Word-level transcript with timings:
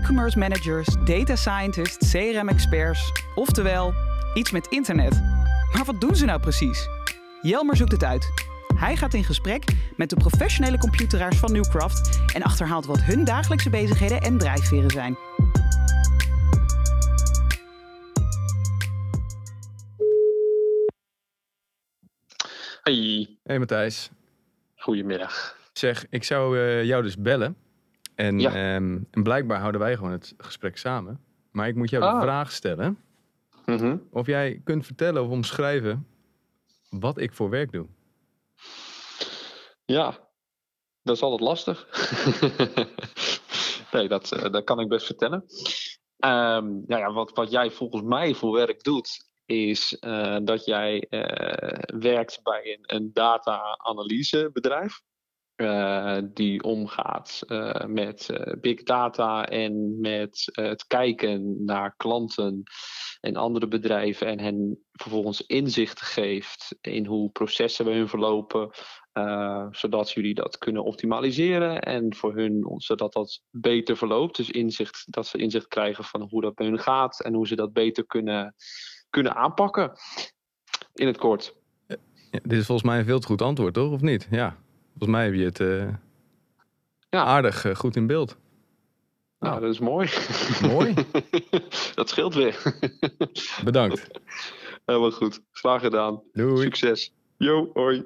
e-commerce 0.00 0.38
managers, 0.38 0.86
data 1.04 1.36
scientists, 1.36 2.10
CRM-experts. 2.12 3.12
Oftewel, 3.34 3.94
iets 4.34 4.50
met 4.50 4.66
internet. 4.66 5.20
Maar 5.72 5.84
wat 5.84 6.00
doen 6.00 6.16
ze 6.16 6.24
nou 6.24 6.40
precies? 6.40 6.88
Jelmer 7.42 7.76
zoekt 7.76 7.92
het 7.92 8.04
uit. 8.04 8.28
Hij 8.74 8.96
gaat 8.96 9.14
in 9.14 9.24
gesprek 9.24 9.64
met 9.96 10.10
de 10.10 10.16
professionele 10.16 10.78
computeraars 10.78 11.36
van 11.36 11.52
Newcraft 11.52 12.20
en 12.34 12.42
achterhaalt 12.42 12.86
wat 12.86 13.02
hun 13.02 13.24
dagelijkse 13.24 13.70
bezigheden 13.70 14.20
en 14.20 14.38
drijfveren 14.38 14.90
zijn. 14.90 15.16
Hey, 22.82 23.28
Hey 23.42 23.58
Matthijs. 23.58 24.10
goedemiddag. 24.76 25.58
Zeg, 25.72 26.06
ik 26.10 26.24
zou 26.24 26.58
eh, 26.58 26.84
jou 26.84 27.02
dus 27.02 27.16
bellen. 27.16 27.56
En, 28.20 28.38
Ja. 28.38 28.48
ehm, 28.50 28.98
en 29.10 29.22
blijkbaar 29.22 29.58
houden 29.58 29.80
wij 29.80 29.96
gewoon 29.96 30.12
het 30.12 30.34
gesprek 30.38 30.76
samen. 30.76 31.20
Maar 31.50 31.68
ik 31.68 31.74
moet 31.74 31.90
jou 31.90 32.04
Ah. 32.04 32.14
de 32.14 32.20
vraag 32.20 32.52
stellen 32.52 32.98
Mhm. 33.66 33.96
of 34.10 34.26
jij 34.26 34.60
kunt 34.64 34.86
vertellen 34.86 35.22
of 35.22 35.28
omschrijven 35.28 36.06
wat 36.90 37.18
ik 37.18 37.32
voor 37.32 37.50
werk 37.50 37.72
doe. 37.72 37.86
Ja, 39.84 40.18
dat 41.02 41.16
is 41.16 41.22
altijd 41.22 41.40
lastig. 41.40 41.86
nee, 43.92 44.08
dat, 44.08 44.32
eh, 44.32 44.52
dat 44.52 44.64
kan 44.64 44.80
ik 44.80 44.88
best 44.88 45.06
vertellen. 45.06 45.44
Ehm, 46.18 46.64
nou 46.66 47.00
ja, 47.00 47.12
wat, 47.12 47.30
wat 47.34 47.50
jij 47.50 47.70
volgens 47.70 48.02
mij 48.02 48.34
voor 48.34 48.52
werk 48.52 48.82
doet, 48.82 49.28
is 49.46 49.98
eh, 49.98 50.36
dat 50.42 50.64
jij 50.64 51.06
eh, 51.10 51.98
werkt 52.00 52.42
bij 52.42 52.78
een, 52.78 52.96
een 52.96 53.10
data-analysebedrijf. 53.12 55.00
Eh, 55.60 56.18
die 56.34 56.62
omgaat 56.62 57.42
eh, 57.46 57.84
met 57.84 58.28
eh, 58.28 58.60
big 58.60 58.82
data 58.82 59.46
en 59.46 60.00
met 60.00 60.48
het 60.52 60.86
kijken 60.86 61.64
naar 61.64 61.94
klanten 61.96 62.62
en 63.20 63.36
andere 63.36 63.68
bedrijven 63.68 64.26
en 64.26 64.40
hen 64.40 64.84
vervolgens 64.92 65.46
inzicht 65.46 66.00
geeft 66.00 66.76
in 66.80 67.06
hoe 67.06 67.30
processen 67.30 67.84
bij 67.84 67.94
hun 67.94 68.08
verlopen, 68.08 68.70
zodat 69.70 70.10
jullie 70.10 70.34
dat 70.34 70.58
kunnen 70.58 70.84
optimaliseren 70.84 71.80
en 71.80 72.14
voor 72.14 72.36
hun, 72.36 72.74
zodat 72.76 73.12
dat 73.12 73.42
beter 73.50 73.96
verloopt. 73.96 74.36
Dus 74.36 74.50
inzicht, 74.50 75.12
dat 75.12 75.26
ze 75.26 75.38
inzicht 75.38 75.68
krijgen 75.68 76.04
van 76.04 76.20
hoe 76.30 76.40
dat 76.40 76.54
bij 76.54 76.66
hun 76.66 76.78
gaat 76.78 77.20
en 77.20 77.34
hoe 77.34 77.46
ze 77.46 77.56
dat 77.56 77.72
beter 77.72 78.06
kunnen, 78.06 78.54
kunnen 79.10 79.34
aanpakken. 79.34 79.92
In 80.94 81.06
het 81.06 81.18
kort. 81.18 81.54
Dit 82.30 82.52
is 82.52 82.66
volgens 82.66 82.88
mij 82.88 82.98
een 82.98 83.04
veel 83.04 83.20
te 83.20 83.26
goed 83.26 83.42
antwoord, 83.42 83.74
toch? 83.74 83.92
Of 83.92 84.00
niet? 84.00 84.28
Ja. 84.30 84.56
Volgens 85.00 85.18
mij 85.18 85.24
heb 85.24 85.34
je 85.34 85.44
het 85.44 85.60
eh, 85.60 85.94
Ja. 87.10 87.24
aardig 87.24 87.64
eh, 87.64 87.74
goed 87.74 87.96
in 87.96 88.06
beeld. 88.06 88.36
Nou, 89.38 89.52
Nou. 89.52 89.60
dat 89.64 89.72
is 89.74 89.78
mooi. 89.78 90.08
Mooi. 90.62 90.94
dat 91.94 92.08
scheelt 92.08 92.34
weer. 92.34 92.62
Bedankt. 93.64 94.06
Helemaal 94.86 95.10
goed. 95.10 95.40
Graag 95.52 95.80
gedaan. 95.80 96.22
Doei. 96.32 96.62
Succes. 96.62 97.12
Yo, 97.36 97.70
hoi. 97.74 98.04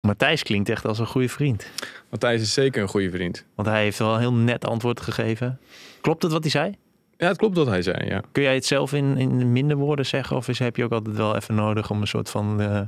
Matthijs 0.00 0.42
klinkt 0.42 0.68
echt 0.68 0.84
als 0.84 0.98
een 0.98 1.06
goede 1.06 1.28
vriend. 1.28 1.70
Matthijs 2.10 2.40
is 2.40 2.52
zeker 2.54 2.82
een 2.82 2.88
goede 2.88 3.10
vriend. 3.10 3.44
Want 3.54 3.68
hij 3.68 3.82
heeft 3.82 3.98
wel 3.98 4.14
een 4.14 4.20
heel 4.20 4.32
net 4.34 4.64
antwoord 4.64 5.00
gegeven. 5.00 5.60
Klopt 6.00 6.22
het 6.22 6.32
wat 6.32 6.42
hij 6.42 6.50
zei? 6.50 6.74
Ja, 7.16 7.26
het 7.28 7.36
klopt 7.36 7.56
wat 7.56 7.66
hij 7.66 7.82
zei, 7.82 8.06
ja. 8.06 8.22
Kun 8.32 8.42
jij 8.42 8.54
het 8.54 8.64
zelf 8.66 8.92
in, 8.92 9.16
in 9.16 9.52
minder 9.52 9.76
woorden 9.76 10.06
zeggen? 10.06 10.36
Of 10.36 10.48
is, 10.48 10.58
heb 10.58 10.76
je 10.76 10.84
ook 10.84 10.92
altijd 10.92 11.16
wel 11.16 11.36
even 11.36 11.54
nodig 11.54 11.90
om 11.90 12.00
een 12.00 12.06
soort 12.06 12.30
van 12.30 12.60
eh, 12.60 12.80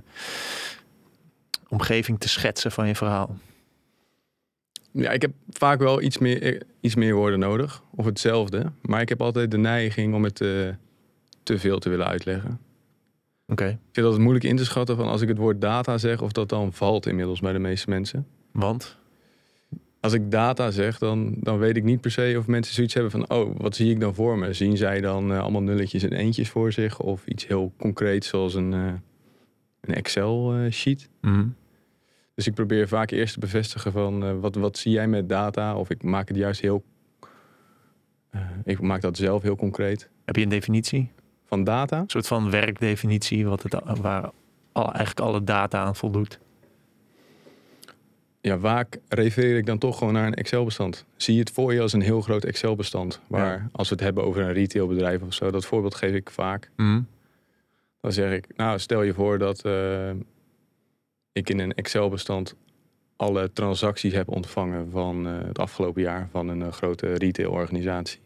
omgeving 1.69 2.21
te 2.21 2.29
schetsen 2.29 2.73
van 2.73 2.87
je 2.87 2.95
verhaal? 2.95 3.37
Ja, 4.93 5.11
ik 5.11 5.23
heb 5.23 5.33
vaak 5.51 5.79
wel 5.79 6.03
iets 6.03 6.19
meer, 6.19 6.43
eh, 6.43 6.61
iets 6.81 6.95
meer 6.95 7.15
woorden 7.15 7.39
nodig. 7.39 7.83
Of 7.95 8.05
hetzelfde. 8.05 8.73
Maar 8.83 9.01
ik 9.01 9.09
heb 9.09 9.23
altijd 9.23 9.51
de 9.51 9.59
neiging 9.59 10.15
om 10.15 10.25
het 10.25 10.41
eh, 10.41 10.49
te 11.43 11.59
veel 11.59 11.79
te 11.79 11.89
willen 11.89 12.07
uitleggen. 12.07 12.61
Oké. 13.47 13.65
Ik 13.65 13.71
vind 13.71 13.97
het 13.97 14.05
altijd 14.05 14.23
moeilijk 14.23 14.45
in 14.45 14.57
te 14.57 14.65
schatten 14.65 14.97
van 14.97 15.07
als 15.07 15.21
ik 15.21 15.29
het 15.29 15.39
woord 15.39 15.61
data 15.61 15.99
zeg, 15.99 16.23
of 16.23 16.33
dat 16.33 16.49
dan 16.49 16.73
valt 16.73 17.07
inmiddels 17.07 17.41
bij 17.41 17.53
de 17.53 17.59
meeste 17.59 17.91
mensen. 17.91 18.27
Want? 18.53 18.97
Als 20.01 20.12
ik 20.12 20.31
data 20.31 20.71
zeg, 20.71 20.99
dan, 20.99 21.34
dan 21.37 21.59
weet 21.59 21.77
ik 21.77 21.84
niet 21.84 22.01
per 22.01 22.11
se 22.11 22.34
of 22.39 22.47
mensen 22.47 22.75
zoiets 22.75 22.95
hebben 22.95 23.11
van, 23.11 23.31
oh, 23.31 23.57
wat 23.57 23.77
zie 23.77 23.91
ik 23.91 24.01
dan 24.01 24.15
voor 24.15 24.39
me? 24.39 24.53
Zien 24.53 24.77
zij 24.77 25.01
dan 25.01 25.33
eh, 25.33 25.41
allemaal 25.41 25.62
nulletjes 25.62 26.03
en 26.03 26.12
eentjes 26.12 26.49
voor 26.49 26.73
zich? 26.73 27.01
Of 27.01 27.27
iets 27.27 27.47
heel 27.47 27.73
concreets 27.77 28.28
zoals 28.28 28.55
een, 28.55 29.03
een 29.88 29.94
Excel-sheet? 29.94 31.09
Mhm. 31.21 31.47
Dus 32.34 32.47
ik 32.47 32.54
probeer 32.54 32.88
vaak 32.88 33.10
eerst 33.10 33.34
te 33.34 33.41
bevestigen 33.41 33.93
van, 33.93 34.25
eh, 34.25 34.41
wat, 34.41 34.54
wat 34.54 34.78
zie 34.78 34.93
jij 34.93 35.09
met 35.09 35.28
data? 35.28 35.76
Of 35.76 35.91
ik 35.91 36.03
maak 36.03 36.28
het 36.28 36.37
juist 36.37 36.60
heel, 36.60 36.84
eh, 38.31 38.41
ik 38.65 38.81
maak 38.81 39.00
dat 39.00 39.16
zelf 39.16 39.43
heel 39.43 39.56
concreet. 39.56 40.09
Heb 40.25 40.37
je 40.37 40.43
een 40.43 40.48
definitie? 40.48 41.10
Van 41.44 41.65
data? 41.65 41.98
Een 41.98 42.10
soort 42.10 42.27
van 42.27 42.50
werkdefinitie 42.50 43.47
wat 43.47 43.62
het, 43.62 43.77
waar 44.00 44.31
al, 44.72 44.93
eigenlijk 44.93 45.21
alle 45.21 45.44
data 45.44 45.84
aan 45.84 45.97
voldoet? 45.97 46.38
Ja, 48.41 48.59
vaak 48.59 48.98
refereer 49.09 49.56
ik 49.56 49.66
dan 49.66 49.78
toch 49.78 49.98
gewoon 49.98 50.12
naar 50.12 50.27
een 50.27 50.34
Excel-bestand. 50.34 51.04
Zie 51.16 51.34
je 51.34 51.41
het 51.41 51.50
voor 51.50 51.75
je 51.75 51.81
als 51.81 51.93
een 51.93 52.00
heel 52.00 52.21
groot 52.21 52.44
Excel-bestand. 52.44 53.21
Waar, 53.27 53.69
als 53.72 53.88
we 53.88 53.94
het 53.94 54.04
hebben 54.04 54.25
over 54.25 54.43
een 54.43 54.53
retailbedrijf 54.53 55.22
of 55.22 55.34
zo, 55.34 55.50
dat 55.50 55.66
voorbeeld 55.66 55.94
geef 55.94 56.15
ik 56.15 56.31
vaak. 56.31 56.71
Mhm. 56.77 57.00
Dan 58.00 58.12
zeg 58.12 58.32
ik, 58.32 58.56
nou, 58.56 58.78
stel 58.78 59.03
je 59.03 59.14
voor 59.14 59.38
dat 59.38 59.64
eh, 59.64 60.10
ik 61.32 61.50
in 61.50 61.59
een 61.59 61.75
Excel-bestand 61.75 62.56
alle 63.16 63.53
transacties 63.53 64.12
heb 64.12 64.28
ontvangen 64.28 64.91
van 64.91 65.26
eh, 65.26 65.47
het 65.47 65.59
afgelopen 65.59 66.03
jaar 66.03 66.28
van 66.31 66.48
een 66.48 66.62
eh, 66.62 66.72
grote 66.72 67.14
retailorganisatie. 67.14 68.20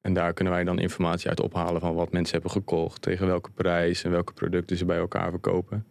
En 0.00 0.12
daar 0.12 0.32
kunnen 0.32 0.52
wij 0.52 0.64
dan 0.64 0.78
informatie 0.78 1.28
uit 1.28 1.40
ophalen 1.40 1.80
van 1.80 1.94
wat 1.94 2.12
mensen 2.12 2.32
hebben 2.32 2.50
gekocht, 2.50 3.02
tegen 3.02 3.26
welke 3.26 3.50
prijs 3.50 4.04
en 4.04 4.10
welke 4.10 4.32
producten 4.32 4.76
ze 4.76 4.84
bij 4.84 4.98
elkaar 4.98 5.30
verkopen. 5.30 5.86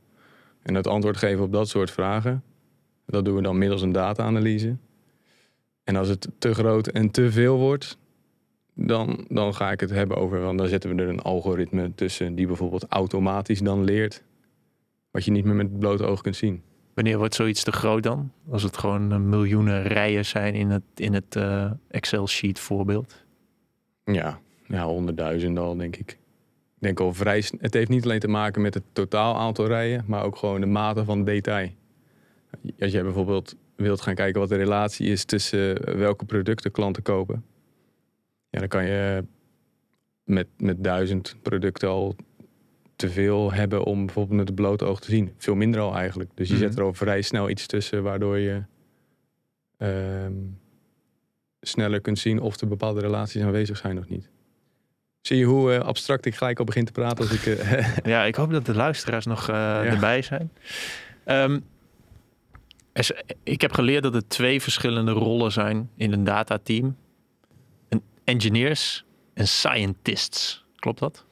En 0.62 0.75
het 0.75 0.88
antwoord 0.88 1.18
geven 1.18 1.44
op 1.44 1.51
dat 1.51 1.69
soort 1.69 1.91
vragen, 1.91 2.44
dat 3.06 3.25
doen 3.25 3.35
we 3.35 3.41
dan 3.41 3.57
middels 3.57 3.81
een 3.81 3.91
data-analyse. 3.91 4.78
En 5.83 5.95
als 5.95 6.07
het 6.07 6.28
te 6.38 6.53
groot 6.53 6.88
en 6.88 7.12
te 7.12 7.31
veel 7.31 7.57
wordt, 7.57 7.97
dan, 8.74 9.26
dan 9.30 9.54
ga 9.54 9.72
ik 9.72 9.80
het 9.80 9.90
hebben 9.90 10.18
over, 10.18 10.40
want 10.40 10.58
dan 10.58 10.68
zetten 10.68 10.96
we 10.96 11.02
er 11.02 11.09
een 11.09 11.22
algoritme 11.22 11.92
tussen 11.96 12.36
die 12.36 12.48
bijvoorbeeld 12.48 12.86
automatisch 12.90 13.59
dan 13.59 13.84
leert 13.84 14.24
wat 15.12 15.26
je 15.26 15.32
niet 15.32 15.46
meer 15.46 15.56
met 15.56 15.70
het 15.70 15.80
blote 15.80 16.04
oog 16.04 16.22
kunt 16.22 16.36
zien. 16.36 16.62
Wanneer 16.94 17.18
wordt 17.18 17.36
zoiets 17.36 17.64
te 17.64 17.72
groot 17.72 18.04
dan? 18.04 18.31
Als 18.50 18.64
het 18.64 18.78
gewoon 18.78 19.12
eh, 19.12 19.18
miljoenen 19.18 19.84
rijen 19.84 20.26
zijn 20.26 20.54
in 20.54 20.70
het, 20.70 20.84
in 20.96 21.14
het 21.14 21.36
eh, 21.36 21.72
Excel-sheet 21.88 22.60
voorbeeld. 22.60 23.26
Ja, 24.04 24.40
ja, 24.68 24.86
honderdduizenden 24.86 25.64
al 25.64 25.76
denk 25.76 25.96
ik. 25.96 26.12
Ik 26.12 26.88
denk 26.88 27.00
al 27.00 27.14
vrij, 27.14 27.44
het 27.58 27.74
heeft 27.74 27.90
niet 27.90 28.04
alleen 28.04 28.20
te 28.20 28.28
maken 28.28 28.62
met 28.62 28.74
het 28.74 28.84
totaal 28.94 29.38
aantal 29.38 29.68
rijen, 29.68 30.04
maar 30.08 30.24
ook 30.24 30.36
gewoon 30.36 30.60
de 30.62 30.68
mate 30.68 31.06
van 31.06 31.24
detail. 31.24 31.70
Als 32.80 32.92
jij 32.92 33.04
bijvoorbeeld 33.04 33.56
wilt 33.76 34.02
gaan 34.02 34.16
kijken 34.16 34.40
wat 34.40 34.50
de 34.50 34.56
relatie 34.56 35.08
is 35.08 35.26
tussen 35.26 35.86
eh, 35.86 35.96
welke 35.96 36.26
producten 36.26 36.72
klanten 36.72 37.04
kopen, 37.04 37.46
ja, 38.51 38.59
dan 38.59 38.67
kan 38.67 38.85
je 38.85 39.23
met, 40.23 40.47
met 40.57 40.84
duizend 40.84 41.35
producten 41.41 41.89
al 41.89 42.16
te 42.95 43.09
veel 43.09 43.51
hebben 43.53 43.84
om 43.84 44.06
bijvoorbeeld 44.06 44.38
met 44.38 44.47
het 44.47 44.56
blote 44.56 44.85
oog 44.85 45.00
te 45.00 45.09
zien. 45.12 45.34
Veel 45.38 45.56
minder 45.56 45.81
al 45.81 45.95
eigenlijk. 45.95 46.29
Dus 46.35 46.47
je 46.47 46.53
Mhm. 46.53 46.63
zet 46.63 46.78
er 46.78 46.84
al 46.84 46.94
vrij 46.94 47.22
snel 47.22 47.50
iets 47.50 47.66
tussen 47.67 48.03
waardoor 48.03 48.38
je 48.38 48.63
ehm, 49.78 50.34
sneller 51.62 52.01
kunt 52.01 52.19
zien 52.19 52.39
of 52.41 52.62
er 52.62 52.67
bepaalde 52.67 53.00
relaties 53.00 53.41
aanwezig 53.44 53.78
zijn 53.78 53.97
of 53.97 54.07
niet. 54.09 54.29
Zie 55.22 55.38
je 55.38 55.45
hoe 55.45 55.73
eh, 55.73 55.79
abstract 55.79 56.25
ik 56.25 56.35
gelijk 56.35 56.59
al 56.59 56.66
begin 56.66 56.85
te 56.85 56.91
praten 56.91 57.18
als 57.29 57.31
ik... 57.45 57.57
eh, 57.57 57.88
Ja, 58.13 58.23
ik 58.23 58.35
hoop 58.35 58.51
dat 58.51 58.66
de 58.66 58.75
luisteraars 58.75 59.25
nog 59.25 59.50
eh, 59.50 59.91
erbij 59.94 60.22
zijn. 60.22 60.51
Is- 62.94 63.12
ik 63.44 63.62
heb 63.62 63.72
geleerd 63.73 64.03
dat 64.03 64.16
er 64.16 64.28
twee 64.28 64.62
verschillende 64.62 65.12
rollen 65.12 65.51
zijn 65.51 65.89
in 65.95 66.12
een 66.13 66.23
datateam. 66.23 66.95
Engineers 68.24 69.06
en 69.34 69.48
scientists. 69.48 70.66
Klopt 70.75 71.00
dat? 71.00 71.25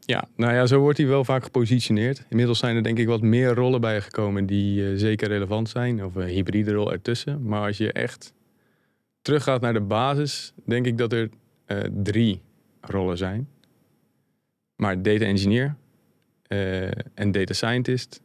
Ja, 0.00 0.28
nou 0.36 0.54
ja, 0.54 0.66
zo 0.66 0.80
wordt 0.80 0.98
hij 0.98 1.06
wel 1.06 1.24
vaak 1.24 1.42
gepositioneerd. 1.44 2.24
Inmiddels 2.28 2.58
zijn 2.58 2.76
er 2.76 2.82
denk 2.82 2.98
ik 2.98 3.06
wat 3.06 3.22
meer 3.22 3.54
rollen 3.54 3.80
bijgekomen 3.80 4.46
die 4.46 4.90
eh, 4.90 4.96
zeker 4.96 5.28
relevant 5.28 5.68
zijn. 5.68 6.04
Of 6.04 6.14
een 6.14 6.28
hybride 6.28 6.72
rol 6.72 6.92
ertussen. 6.92 7.42
Maar 7.42 7.66
als 7.66 7.76
je 7.76 7.92
echt 7.92 8.32
teruggaat 9.22 9.60
naar 9.60 9.72
de 9.72 9.80
basis, 9.80 10.52
denk 10.64 10.86
ik 10.86 10.98
dat 10.98 11.12
er 11.12 11.30
eh, 11.64 11.78
drie 12.02 12.42
rollen 12.80 13.18
zijn. 13.18 13.48
Maar 14.76 15.02
data 15.02 15.24
engineer 15.24 15.76
eh, 16.42 16.90
en 17.14 17.32
data 17.32 17.52
scientist. 17.52 18.20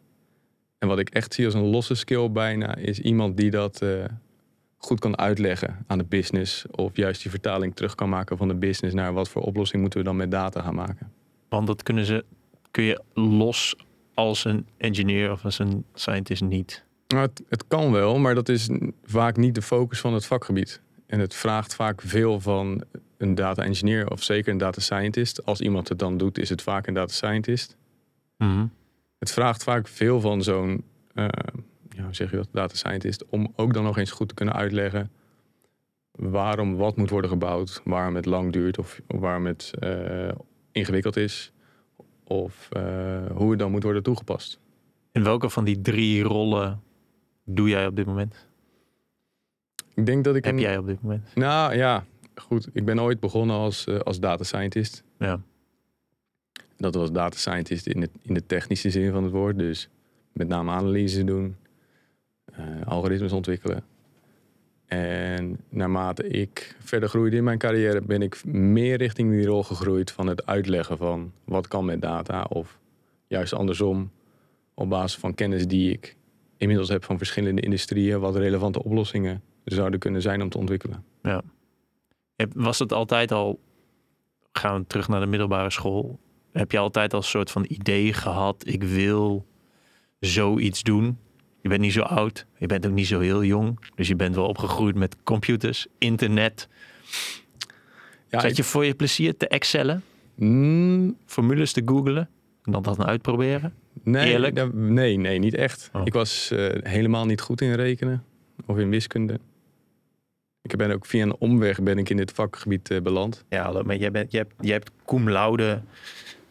En 0.78 0.88
wat 0.88 1.00
ik 1.00 1.10
echt 1.10 1.34
zie 1.34 1.46
als 1.46 1.54
een 1.54 1.70
losse 1.70 1.96
skill 1.96 2.32
bijna, 2.32 2.76
is 2.76 3.00
iemand 3.00 3.38
die 3.38 3.52
dat 3.52 3.82
eh, 3.82 4.04
goed 4.82 5.00
kan 5.00 5.18
uitleggen 5.18 5.84
aan 5.88 5.98
de 5.98 6.04
business. 6.04 6.66
Of 6.72 6.96
juist 6.96 7.22
die 7.22 7.32
vertaling 7.32 7.76
terug 7.76 7.96
kan 7.96 8.10
maken 8.10 8.38
van 8.38 8.48
de 8.48 8.56
business 8.56 8.96
naar 8.96 9.14
wat 9.14 9.30
voor 9.30 9.42
oplossing 9.42 9.82
moeten 9.82 10.00
we 10.00 10.06
dan 10.06 10.16
met 10.16 10.32
data 10.32 10.62
gaan 10.62 10.76
maken. 10.76 11.12
Want 11.50 11.68
dat 11.68 11.84
kunnen 11.84 12.06
ze, 12.06 12.26
kun 12.72 12.84
je 12.84 13.02
los 13.14 13.76
als 14.14 14.46
een 14.46 14.68
engineer 14.78 15.32
of 15.32 15.46
als 15.46 15.60
een 15.60 15.86
scientist 15.94 16.42
niet. 16.42 16.84
Nou, 17.08 17.22
het, 17.22 17.42
het 17.50 17.68
kan 17.68 17.92
wel, 17.92 18.20
maar 18.20 18.36
dat 18.36 18.50
is 18.50 18.70
vaak 19.04 19.38
niet 19.38 19.56
de 19.56 19.62
focus 19.62 20.00
van 20.00 20.14
het 20.14 20.26
vakgebied. 20.26 20.82
En 21.08 21.20
het 21.20 21.36
vraagt 21.36 21.76
vaak 21.76 22.02
veel 22.02 22.40
van 22.40 22.84
een 23.18 23.36
data 23.36 23.64
engineer 23.64 24.10
of 24.10 24.24
zeker 24.24 24.52
een 24.52 24.58
data 24.58 24.82
scientist. 24.82 25.46
Als 25.46 25.62
iemand 25.62 25.90
het 25.90 26.00
dan 26.00 26.18
doet, 26.18 26.38
is 26.38 26.50
het 26.50 26.62
vaak 26.62 26.88
een 26.88 26.94
data 26.94 27.14
scientist. 27.14 27.78
Mhm. 28.38 28.66
Het 29.20 29.32
vraagt 29.32 29.64
vaak 29.64 29.88
veel 29.88 30.22
van 30.22 30.44
zo'n, 30.44 30.84
eh, 31.14 31.28
ja, 31.96 32.04
hoe 32.04 32.16
zeg 32.16 32.30
je 32.32 32.36
dat, 32.38 32.48
data 32.52 32.76
scientist, 32.76 33.26
om 33.30 33.54
ook 33.56 33.74
dan 33.74 33.84
nog 33.84 33.98
eens 33.98 34.12
goed 34.12 34.28
te 34.28 34.34
kunnen 34.34 34.56
uitleggen 34.56 35.12
waarom 36.12 36.76
wat 36.76 36.96
moet 36.98 37.10
worden 37.10 37.30
gebouwd, 37.30 37.82
waarom 37.84 38.16
het 38.16 38.26
lang 38.26 38.52
duurt 38.52 38.78
of 38.78 39.02
waarom 39.08 39.46
het 39.46 39.72
eh, 39.80 40.30
ingewikkeld 40.72 41.16
is, 41.18 41.52
of 42.24 42.68
eh, 42.72 43.26
hoe 43.32 43.50
het 43.50 43.60
dan 43.60 43.72
moet 43.72 43.84
worden 43.84 44.04
toegepast. 44.04 44.60
In 45.12 45.24
welke 45.24 45.50
van 45.50 45.64
die 45.64 45.82
drie 45.82 46.24
rollen 46.24 46.82
doe 47.46 47.70
jij 47.70 47.88
op 47.88 47.96
dit 47.96 48.06
moment? 48.06 48.46
Ik 49.96 50.06
denk 50.06 50.24
dat 50.24 50.36
ik 50.36 50.46
Heb 50.46 50.54
een- 50.54 50.60
jij 50.60 50.78
op 50.78 50.86
dit 50.86 51.02
moment? 51.02 51.36
Nou 51.36 51.76
ja, 51.76 52.06
goed. 52.36 52.68
Ik 52.74 52.86
ben 52.86 53.00
ooit 53.02 53.20
begonnen 53.20 53.56
als, 53.56 53.86
eh, 53.88 54.00
als 54.00 54.20
data 54.20 54.44
scientist. 54.44 55.04
Ja. 55.20 55.42
Dat 56.78 56.96
was 56.96 57.12
data 57.12 57.38
scientist 57.38 57.88
in, 57.88 58.02
het, 58.02 58.12
in 58.22 58.34
de 58.34 58.46
technische 58.46 58.90
zin 58.90 59.12
van 59.12 59.24
het 59.24 59.32
woord. 59.32 59.58
Dus 59.58 59.90
met 60.34 60.48
name 60.48 60.72
analyse 60.72 61.24
doen, 61.24 61.56
algoritmes 62.86 63.32
ontwikkelen. 63.32 63.84
En 64.86 65.60
naarmate 65.70 66.28
ik 66.28 66.76
verder 66.80 67.10
groeide 67.10 67.36
in 67.36 67.44
mijn 67.44 67.58
carrière, 67.58 68.02
ben 68.02 68.22
ik 68.22 68.46
meer 68.46 68.98
richting 68.98 69.32
die 69.32 69.46
rol 69.46 69.64
gegroeid 69.64 70.12
van 70.12 70.28
het 70.28 70.46
uitleggen 70.46 70.98
van 70.98 71.32
wat 71.44 71.68
kan 71.68 71.86
met 71.86 72.02
data. 72.02 72.44
Of 72.50 72.80
juist 73.28 73.54
andersom, 73.54 74.12
op 74.74 74.90
basis 74.90 75.20
van 75.20 75.34
kennis 75.36 75.68
die 75.68 75.92
ik 75.92 76.16
inmiddels 76.58 76.90
heb 76.90 77.04
van 77.04 77.18
verschillende 77.18 77.62
industrieën, 77.62 78.20
wat 78.20 78.36
relevante 78.36 78.84
oplossingen 78.84 79.42
zouden 79.64 80.00
kunnen 80.00 80.22
zijn 80.22 80.42
om 80.42 80.50
te 80.50 80.58
ontwikkelen. 80.58 81.04
Heb- 82.36 82.52
Was 82.56 82.80
het 82.80 82.94
altijd 82.94 83.32
al, 83.32 83.60
gaan 84.52 84.80
we 84.82 84.88
terug 84.88 85.08
naar 85.08 85.20
de 85.20 85.26
middelbare 85.26 85.70
school, 85.72 86.20
heb 86.52 86.72
je 86.72 86.78
altijd 86.78 87.14
al 87.14 87.20
een 87.20 87.26
soort 87.26 87.52
van 87.52 87.66
idee 87.68 88.14
gehad, 88.14 88.64
ik 88.68 88.84
wil 88.84 89.46
zoiets 90.20 90.84
doen? 90.84 91.18
Je 91.62 91.70
bent 91.70 91.82
niet 91.82 91.94
zo 91.94 92.02
oud, 92.02 92.46
je 92.58 92.66
bent 92.66 92.86
ook 92.86 92.92
niet 92.94 93.08
zo 93.08 93.20
heel 93.20 93.44
jong, 93.44 93.80
dus 93.96 94.08
je 94.08 94.16
bent 94.16 94.36
wel 94.36 94.48
opgegroeid 94.48 94.96
met 94.96 95.16
computers, 95.24 95.88
internet. 95.98 96.68
Ja, 98.30 98.40
Zat 98.40 98.56
je 98.58 98.64
voor 98.64 98.86
je 98.86 98.94
plezier 98.94 99.38
te 99.38 99.48
excellen, 99.48 100.04
Mm, 100.36 101.18
formules 101.26 101.72
te 101.72 101.82
googlen 101.86 102.30
en 102.64 102.72
dan 102.72 102.82
dat 102.82 103.00
uitproberen? 103.06 103.74
nee, 104.04 104.32
Eerlijk? 104.32 104.74
nee, 104.74 105.18
nee, 105.18 105.40
niet 105.40 105.54
echt. 105.54 105.90
Oh. 105.94 106.02
Ik 106.06 106.14
was 106.14 106.52
eh, 106.52 106.70
helemaal 106.92 107.26
niet 107.26 107.42
goed 107.42 107.62
in 107.62 107.74
rekenen 107.74 108.24
of 108.66 108.78
in 108.78 108.90
wiskunde. 108.90 109.40
Ik 110.62 110.76
ben 110.76 110.92
ook 110.92 111.06
via 111.06 111.24
een 111.24 111.36
omweg 111.40 111.82
ben 111.84 111.98
ik 111.98 112.10
in 112.10 112.18
dit 112.18 112.32
vakgebied 112.32 112.90
eh, 112.92 113.02
beland. 113.02 113.44
Ja, 113.50 113.64
hallo, 113.64 113.84
maar 113.84 113.96
jij, 113.96 114.12
bent, 114.12 114.32
jij, 114.32 114.42
hebt, 114.42 114.54
jij 114.60 114.74
hebt 114.74 114.92
cum 115.06 115.30
laude 115.30 115.82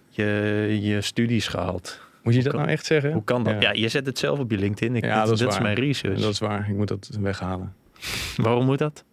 je, 0.09 0.79
je 0.81 1.01
studies 1.01 1.49
gehaald. 1.49 2.01
Moet 2.35 2.35
je 2.35 2.43
Hoe 2.43 2.43
dat 2.43 2.53
kan- 2.53 2.61
nou 2.61 2.73
echt 2.73 2.87
zeggen? 2.87 3.13
Hoe 3.13 3.25
kan 3.25 3.45
dat? 3.45 3.53
Ja. 3.53 3.61
Ja, 3.61 3.73
je 3.81 3.89
zet 3.89 4.07
het 4.07 4.19
zelf 4.19 4.39
op 4.39 4.51
je 4.51 4.59
LinkedIn. 4.59 4.97
Ik, 4.97 5.05
Ja, 5.05 5.25
dit, 5.27 5.39
dat 5.39 5.53
is 5.53 5.59
mijn 5.61 5.75
research. 5.75 6.21
dat 6.21 6.33
is 6.33 6.39
waar. 6.39 6.69
Ik 6.69 6.77
moet 6.77 6.89
dat 6.89 7.11
weghalen. 7.21 7.75
Waarom 8.37 8.65
moet 8.65 8.79
dat? 8.79 9.05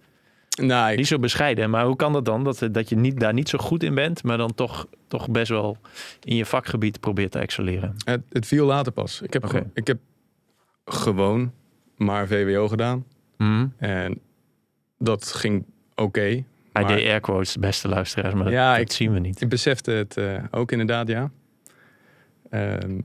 Nou, 0.62 0.92
ik, 0.92 0.98
Niet 0.98 1.08
zo 1.08 1.19
bescheiden, 1.19 1.69
maar 1.69 1.86
hoe 1.86 1.96
kan 1.96 2.14
dat 2.14 2.25
dan? 2.25 2.44
Dat, 2.44 2.68
dat 2.72 2.90
je 2.90 2.96
niet, 2.96 3.19
daar 3.19 3.34
niet 3.34 3.50
zo 3.50 3.58
goed 3.58 3.84
in 3.84 3.96
bent, 3.96 4.24
maar 4.24 4.38
dan 4.38 4.54
toch, 4.56 4.88
toch 5.08 5.30
best 5.30 5.50
wel 5.50 5.78
in 6.24 6.36
je 6.36 6.46
vakgebied 6.46 7.00
probeert 7.00 7.31
te 7.31 7.40
excelleren. 7.40 7.96
het, 8.06 8.22
het 8.30 8.46
viel 8.46 8.66
later 8.66 8.92
pas. 8.92 9.22
Ik 9.22 9.34
heb, 9.34 9.44
Oké. 9.46 9.58
ge- 9.58 9.66
ik 9.74 9.88
heb 9.88 9.98
gewoon 10.86 11.52
maar 11.96 12.28
VWO 12.28 12.68
gedaan. 12.68 13.06
En 13.78 14.19
dat 14.98 15.28
ging 15.34 15.66
oké. 15.96 16.19
Hij 16.22 16.44
maar- 16.74 16.88
deed 16.96 17.06
air 17.06 17.19
quotes, 17.19 17.58
beste 17.58 17.88
luisteraars, 17.88 18.34
maar 18.34 18.52
Ja, 18.52 18.69
dat, 18.72 18.80
ik- 18.81 18.88
dat 18.88 18.96
zien 18.96 19.14
we 19.14 19.19
niet. 19.19 19.42
Ik 19.42 19.50
besefte 19.50 19.92
het 19.92 20.18
eh, 20.18 20.44
ook 20.52 20.72
inderdaad, 20.72 21.08
ja. 21.08 21.31
Ehm, 22.49 22.99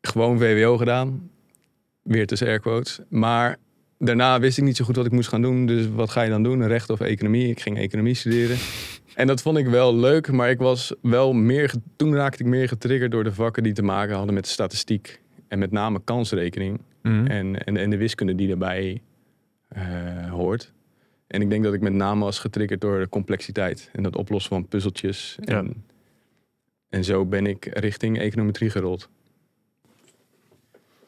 gewoon 0.00 0.38
VWO 0.38 0.76
gedaan. 0.76 1.30
Weer 2.02 2.26
tussen 2.26 2.46
air 2.46 2.60
quotes. 2.60 3.00
Maar 3.08 3.56
daarna 3.98 4.40
wist 4.40 4.58
ik 4.58 4.64
niet 4.64 4.76
zo 4.76 4.84
goed 4.84 4.96
wat 4.96 5.06
ik 5.06 5.12
moest 5.12 5.28
gaan 5.28 5.42
doen. 5.42 5.66
Dus 5.66 5.88
wat 5.88 6.10
ga 6.10 6.22
je 6.22 6.30
dan 6.30 6.42
doen? 6.42 6.66
Recht 6.66 6.90
of 6.90 7.00
economie? 7.00 7.48
Ik 7.48 7.60
ging 7.60 7.78
economie 7.78 8.14
studeren. 8.14 8.56
En 9.14 9.26
dat 9.26 9.42
vond 9.42 9.58
ik 9.58 9.66
wel 9.66 9.96
leuk. 9.96 10.32
Maar 10.32 10.50
ik 10.50 10.58
was 10.58 10.94
wel 11.02 11.32
meer... 11.32 11.74
Toen 11.96 12.14
raakte 12.14 12.42
ik 12.42 12.48
meer 12.48 12.68
getriggerd 12.68 13.10
door 13.10 13.24
de 13.24 13.32
vakken 13.32 13.62
die 13.62 13.72
te 13.72 13.82
maken 13.82 14.16
hadden 14.16 14.34
met 14.34 14.46
statistiek. 14.46 15.20
En 15.48 15.58
met 15.58 15.70
name 15.70 16.00
kansrekening. 16.04 16.80
Mhm. 17.02 17.26
En, 17.26 17.64
en, 17.64 17.76
en 17.76 17.90
de 17.90 17.96
wiskunde 17.96 18.34
die 18.34 18.48
daarbij 18.48 19.02
eh, 19.68 20.30
hoort. 20.30 20.72
En 21.26 21.42
ik 21.42 21.50
denk 21.50 21.64
dat 21.64 21.74
ik 21.74 21.80
met 21.80 21.92
name 21.92 22.24
was 22.24 22.38
getriggerd 22.38 22.80
door 22.80 22.98
de 22.98 23.08
complexiteit 23.08 23.90
en 23.92 24.04
het 24.04 24.16
oplossen 24.16 24.50
van 24.50 24.68
puzzeltjes. 24.68 25.38
Ja. 25.40 25.64
En, 26.92 27.04
zo 27.04 27.26
ben 27.26 27.46
ik 27.46 27.64
richting 27.64 28.18
econometrie 28.18 28.70
gerold. 28.70 29.08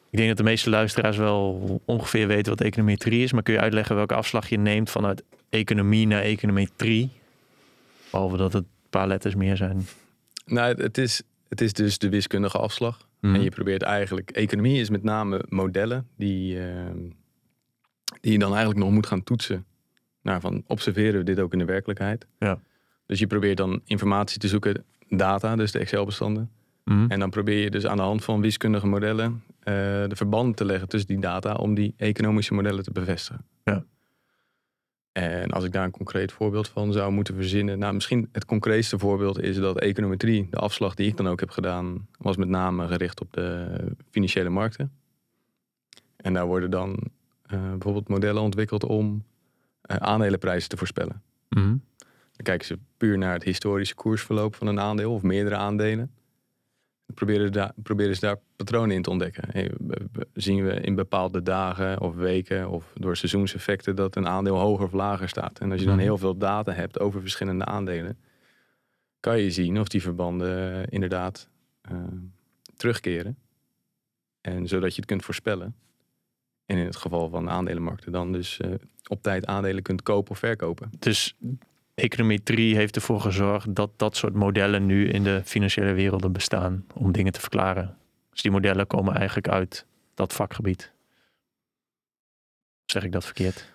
Ik 0.09 0.17
denk 0.21 0.27
dat 0.27 0.37
de 0.37 0.43
meeste 0.51 0.69
luisteraars 0.69 1.17
wel 1.17 1.81
ongeveer 1.85 2.27
weten 2.27 2.51
wat 2.51 2.61
econometrie 2.61 3.23
is, 3.23 3.31
maar 3.33 3.43
kun 3.43 3.53
je 3.53 3.59
uitleggen 3.59 3.95
welke 3.95 4.13
afslag 4.13 4.49
je 4.49 4.57
neemt 4.57 4.89
vanuit 4.89 5.23
economie 5.49 6.07
naar 6.07 6.21
econometrie? 6.21 7.09
Behalve 8.11 8.37
dat 8.37 8.53
het 8.53 8.63
een 8.63 8.69
paar 8.89 9.07
letters 9.07 9.35
meer 9.35 9.57
zijn. 9.57 9.85
Nou, 10.45 10.67
het- 10.67 10.77
het 10.81 10.97
is, 10.97 11.21
het 11.49 11.61
is 11.61 11.73
dus 11.73 11.97
de 11.97 12.09
wiskundige 12.09 12.57
afslag. 12.57 13.07
Mhm. 13.19 13.35
En 13.35 13.41
je 13.41 13.49
probeert 13.49 13.81
eigenlijk... 13.81 14.31
Economie 14.31 14.79
is 14.79 14.89
met 14.89 15.03
name 15.03 15.45
modellen 15.49 16.07
die, 16.17 16.59
ehm, 16.59 16.97
die 18.21 18.31
je 18.31 18.39
dan 18.39 18.49
eigenlijk 18.51 18.79
nog 18.79 18.91
moet 18.91 19.07
gaan 19.07 19.23
toetsen. 19.23 19.65
Nou, 20.21 20.41
van 20.41 20.63
observeren 20.67 21.19
we 21.19 21.23
dit 21.25 21.39
ook 21.39 21.53
in 21.53 21.59
de 21.59 21.65
werkelijkheid? 21.65 22.25
Ja. 22.39 22.59
Dus 23.05 23.19
je 23.19 23.27
probeert 23.27 23.57
dan 23.57 23.81
informatie 23.85 24.39
te 24.39 24.47
zoeken, 24.47 24.85
data, 25.09 25.55
dus 25.55 25.71
de 25.71 25.79
Excel-bestanden. 25.79 26.51
Mhm. 26.83 27.05
En 27.11 27.19
dan 27.19 27.29
probeer 27.29 27.63
je 27.63 27.69
dus 27.69 27.85
aan 27.85 27.97
de 27.97 28.03
hand 28.03 28.23
van 28.23 28.41
wiskundige 28.41 28.87
modellen 28.87 29.43
eh, 29.59 29.73
de 30.07 30.15
verbanden 30.15 30.55
te 30.55 30.65
leggen 30.65 30.87
tussen 30.87 31.09
die 31.09 31.19
data 31.19 31.53
om 31.53 31.73
die 31.73 31.93
economische 31.97 32.53
modellen 32.53 32.83
te 32.83 32.91
bevestigen. 32.91 33.45
Ja. 33.63 33.83
En 35.11 35.51
als 35.51 35.63
ik 35.63 35.71
daar 35.71 35.83
een 35.83 35.91
concreet 35.91 36.31
voorbeeld 36.31 36.67
van 36.67 36.93
zou 36.93 37.11
moeten 37.11 37.35
verzinnen. 37.35 37.79
Nou, 37.79 37.93
misschien 37.93 38.29
het 38.31 38.45
concreetste 38.45 38.99
voorbeeld 38.99 39.41
is 39.41 39.57
dat 39.57 39.79
econometrie, 39.79 40.47
de 40.49 40.57
afslag 40.57 40.95
die 40.95 41.07
ik 41.07 41.17
dan 41.17 41.27
ook 41.27 41.39
heb 41.39 41.49
gedaan, 41.49 42.07
was 42.17 42.37
met 42.37 42.47
name 42.47 42.87
gericht 42.87 43.21
op 43.21 43.33
de 43.33 43.67
financiële 44.09 44.49
markten. 44.49 44.91
En 46.17 46.33
daar 46.33 46.45
worden 46.45 46.71
dan 46.71 46.97
eh, 47.41 47.69
bijvoorbeeld 47.69 48.07
modellen 48.07 48.41
ontwikkeld 48.41 48.83
om 48.83 49.23
eh, 49.81 49.97
aandelenprijzen 49.97 50.69
te 50.69 50.77
voorspellen. 50.77 51.21
Mhm. 51.49 51.75
Dan 52.35 52.45
kijken 52.45 52.65
ze 52.67 52.79
puur 52.97 53.17
naar 53.17 53.33
het 53.33 53.43
historische 53.43 53.95
koersverloop 53.95 54.55
van 54.55 54.67
een 54.67 54.79
aandeel 54.79 55.13
of 55.13 55.21
meerdere 55.21 55.55
aandelen. 55.55 56.11
Proberen, 57.13 57.51
daar, 57.51 57.71
proberen 57.75 58.13
ze 58.15 58.19
daar 58.19 58.39
patronen 58.55 58.95
in 58.95 59.01
te 59.01 59.09
ontdekken. 59.09 59.43
Hey, 59.51 59.71
zien 60.33 60.65
we 60.65 60.71
in 60.71 60.95
bepaalde 60.95 61.43
dagen 61.43 62.01
of 62.01 62.15
weken 62.15 62.69
of 62.69 62.91
door 62.93 63.17
seizoenseffecten 63.17 63.95
dat 63.95 64.15
een 64.15 64.27
aandeel 64.27 64.57
hoger 64.57 64.85
of 64.85 64.91
lager 64.91 65.29
staat. 65.29 65.59
En 65.59 65.71
als 65.71 65.79
je 65.79 65.85
dan 65.85 65.95
Mhm. 65.95 66.03
heel 66.03 66.17
veel 66.17 66.37
data 66.37 66.71
hebt 66.71 66.99
over 66.99 67.21
verschillende 67.21 67.65
aandelen, 67.65 68.17
kan 69.19 69.39
je 69.39 69.51
zien 69.51 69.79
of 69.79 69.87
die 69.87 70.01
verbanden 70.01 70.73
eh, 70.73 70.83
inderdaad 70.89 71.49
eh, 71.81 71.97
terugkeren. 72.75 73.37
En 74.41 74.67
zodat 74.67 74.89
je 74.89 74.95
het 74.95 75.05
kunt 75.05 75.23
voorspellen. 75.25 75.75
En 76.65 76.77
in 76.77 76.85
het 76.85 76.95
geval 76.95 77.29
van 77.29 77.49
aandelenmarkten 77.49 78.11
dan 78.11 78.31
dus 78.31 78.59
eh, 78.59 78.71
op 79.07 79.21
tijd 79.21 79.45
aandelen 79.45 79.83
kunt 79.83 80.01
kopen 80.03 80.31
of 80.31 80.39
verkopen. 80.39 80.89
Dus 80.99 81.35
econometrie 81.95 82.75
heeft 82.75 82.95
ervoor 82.95 83.21
gezorgd 83.21 83.75
dat 83.75 83.91
dat 83.95 84.15
soort 84.15 84.33
modellen 84.33 84.85
nu 84.85 85.07
in 85.09 85.23
de 85.23 85.41
financiële 85.45 85.93
werelden 85.93 86.31
bestaan 86.31 86.85
om 86.93 87.11
dingen 87.11 87.33
te 87.33 87.39
verklaren. 87.39 87.97
Dus 88.31 88.41
die 88.41 88.51
modellen 88.51 88.87
komen 88.87 89.15
eigenlijk 89.15 89.47
uit 89.47 89.85
dat 90.13 90.33
vakgebied. 90.33 90.91
Zeg 92.85 93.03
ik 93.03 93.11
dat 93.11 93.25
verkeerd? 93.25 93.73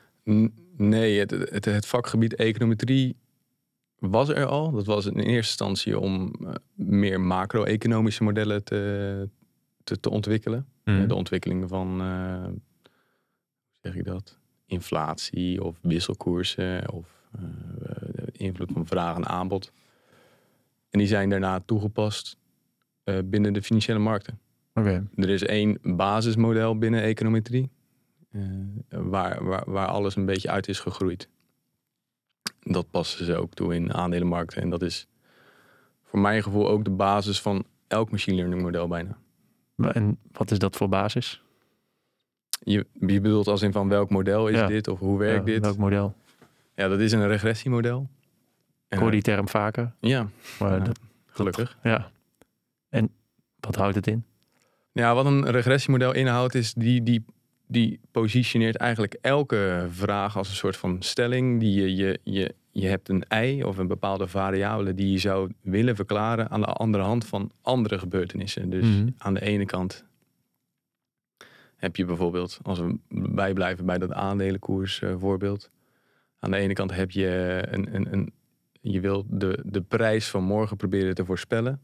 Nee, 0.76 1.18
het, 1.18 1.30
het, 1.30 1.64
het 1.64 1.86
vakgebied 1.86 2.34
econometrie 2.34 3.16
was 3.98 4.28
er 4.28 4.46
al. 4.46 4.70
Dat 4.70 4.86
was 4.86 5.06
in 5.06 5.12
eerste 5.12 5.32
instantie 5.32 5.98
om 5.98 6.32
eh, 6.44 6.54
meer 6.74 7.20
macro-economische 7.20 8.22
modellen 8.22 8.64
te, 8.64 9.28
te, 9.84 10.00
te 10.00 10.10
ontwikkelen. 10.10 10.66
Mhm. 10.84 11.08
De 11.08 11.14
ontwikkeling 11.14 11.68
van, 11.68 12.00
eh, 12.00 12.44
hoe 12.44 12.60
zeg 13.80 13.94
ik 13.94 14.04
dat? 14.04 14.38
Inflatie 14.66 15.64
of 15.64 15.78
wisselkoersen 15.82 16.92
of 16.92 17.19
invloed 18.32 18.72
van 18.72 18.86
vraag 18.86 19.16
en 19.16 19.26
aanbod. 19.26 19.72
En 20.90 20.98
die 20.98 21.08
zijn 21.08 21.28
daarna 21.30 21.60
toegepast 21.60 22.36
eh, 23.04 23.18
binnen 23.24 23.52
de 23.52 23.62
financiële 23.62 23.98
markten. 23.98 24.38
Er 25.14 25.28
is 25.28 25.42
één 25.42 25.78
basismodel 25.82 26.78
binnen 26.78 27.02
econometrie. 27.02 27.70
eh, 28.30 28.42
waar, 28.88 29.44
waar, 29.44 29.70
waar 29.70 29.86
alles 29.88 30.16
een 30.16 30.24
beetje 30.26 30.50
uit 30.50 30.68
is 30.68 30.80
gegroeid. 30.80 31.28
Dat 32.60 32.90
passen 32.90 33.24
ze 33.24 33.36
ook 33.36 33.54
toe 33.54 33.74
in 33.74 33.92
aandelenmarkten. 33.94 34.62
En 34.62 34.70
dat 34.70 34.82
is 34.82 35.06
voor 36.04 36.18
mijn 36.20 36.42
gevoel 36.42 36.68
ook 36.68 36.84
de 36.84 36.90
basis 36.90 37.40
van 37.40 37.64
elk 37.86 38.10
machine 38.10 38.36
learning 38.36 38.62
model 38.62 38.88
bijna. 38.88 39.18
En 39.76 40.18
wat 40.32 40.50
is 40.50 40.58
dat 40.58 40.76
voor 40.76 40.88
basis? 40.88 41.42
Je, 42.62 42.86
je 42.92 43.20
bedoelt 43.20 43.46
als 43.46 43.62
in 43.62 43.72
van 43.72 43.88
welk 43.88 44.10
model 44.10 44.48
is 44.48 44.56
Ja. 44.56 44.66
dit 44.66 44.88
of 44.88 44.98
hoe 44.98 45.18
werkt 45.18 45.46
Ja, 45.46 45.52
dit? 45.52 45.60
Welk 45.62 45.76
model? 45.76 46.14
Ja, 46.80 46.88
dat 46.88 47.00
is 47.00 47.12
een 47.12 47.26
regressiemodel. 47.28 48.08
Ik 48.88 48.98
hoor 48.98 49.10
die 49.10 49.22
term 49.22 49.48
vaker. 49.48 49.92
Ja, 50.00 50.28
Maar 50.58 50.72
Ja. 50.78 50.84
dat, 50.84 50.98
gelukkig. 51.26 51.78
ja. 51.82 52.10
En 52.88 53.10
wat 53.60 53.74
houdt 53.74 53.94
het 53.94 54.06
in? 54.06 54.24
Ja, 54.92 55.14
wat 55.14 55.26
een 55.26 55.50
regressiemodel 55.50 56.12
inhoudt 56.14 56.54
is 56.54 56.74
die, 56.74 57.02
die, 57.02 57.24
die 57.66 58.00
positioneert 58.10 58.76
eigenlijk 58.76 59.16
elke 59.20 59.86
vraag 59.90 60.36
als 60.36 60.48
een 60.48 60.54
soort 60.54 60.76
van 60.76 61.02
stelling. 61.02 61.60
Die 61.60 61.80
je, 61.80 61.96
je, 61.96 62.20
je, 62.24 62.54
je 62.70 62.86
hebt 62.88 63.08
een 63.08 63.22
ei 63.24 63.64
of 63.64 63.76
een 63.78 63.86
bepaalde 63.86 64.26
variabele 64.28 64.94
die 64.94 65.10
je 65.12 65.18
zou 65.18 65.52
willen 65.60 65.96
verklaren 65.96 66.50
aan 66.50 66.60
de 66.60 66.66
andere 66.66 67.02
hand 67.04 67.26
van 67.26 67.50
andere 67.62 67.98
gebeurtenissen. 67.98 68.70
Dus 68.70 68.86
Mhm. 68.86 69.08
aan 69.18 69.34
de 69.34 69.40
ene 69.40 69.64
kant 69.66 70.04
heb 71.76 71.96
je 71.96 72.04
bijvoorbeeld, 72.04 72.58
als 72.62 72.78
we 72.78 72.98
bijblijven 73.08 73.86
bij 73.86 73.98
dat 73.98 74.12
aandelenkoers 74.12 75.02
voorbeeld. 75.18 75.70
Aan 76.40 76.50
de 76.50 76.56
ene 76.56 76.72
kant 76.72 76.92
heb 76.94 77.10
je 77.10 77.62
een, 77.70 77.94
een, 77.94 78.12
een 78.12 78.32
je 78.80 79.00
wil 79.00 79.24
de, 79.28 79.62
de 79.64 79.80
prijs 79.82 80.28
van 80.28 80.44
morgen 80.44 80.76
proberen 80.76 81.14
te 81.14 81.24
voorspellen. 81.24 81.80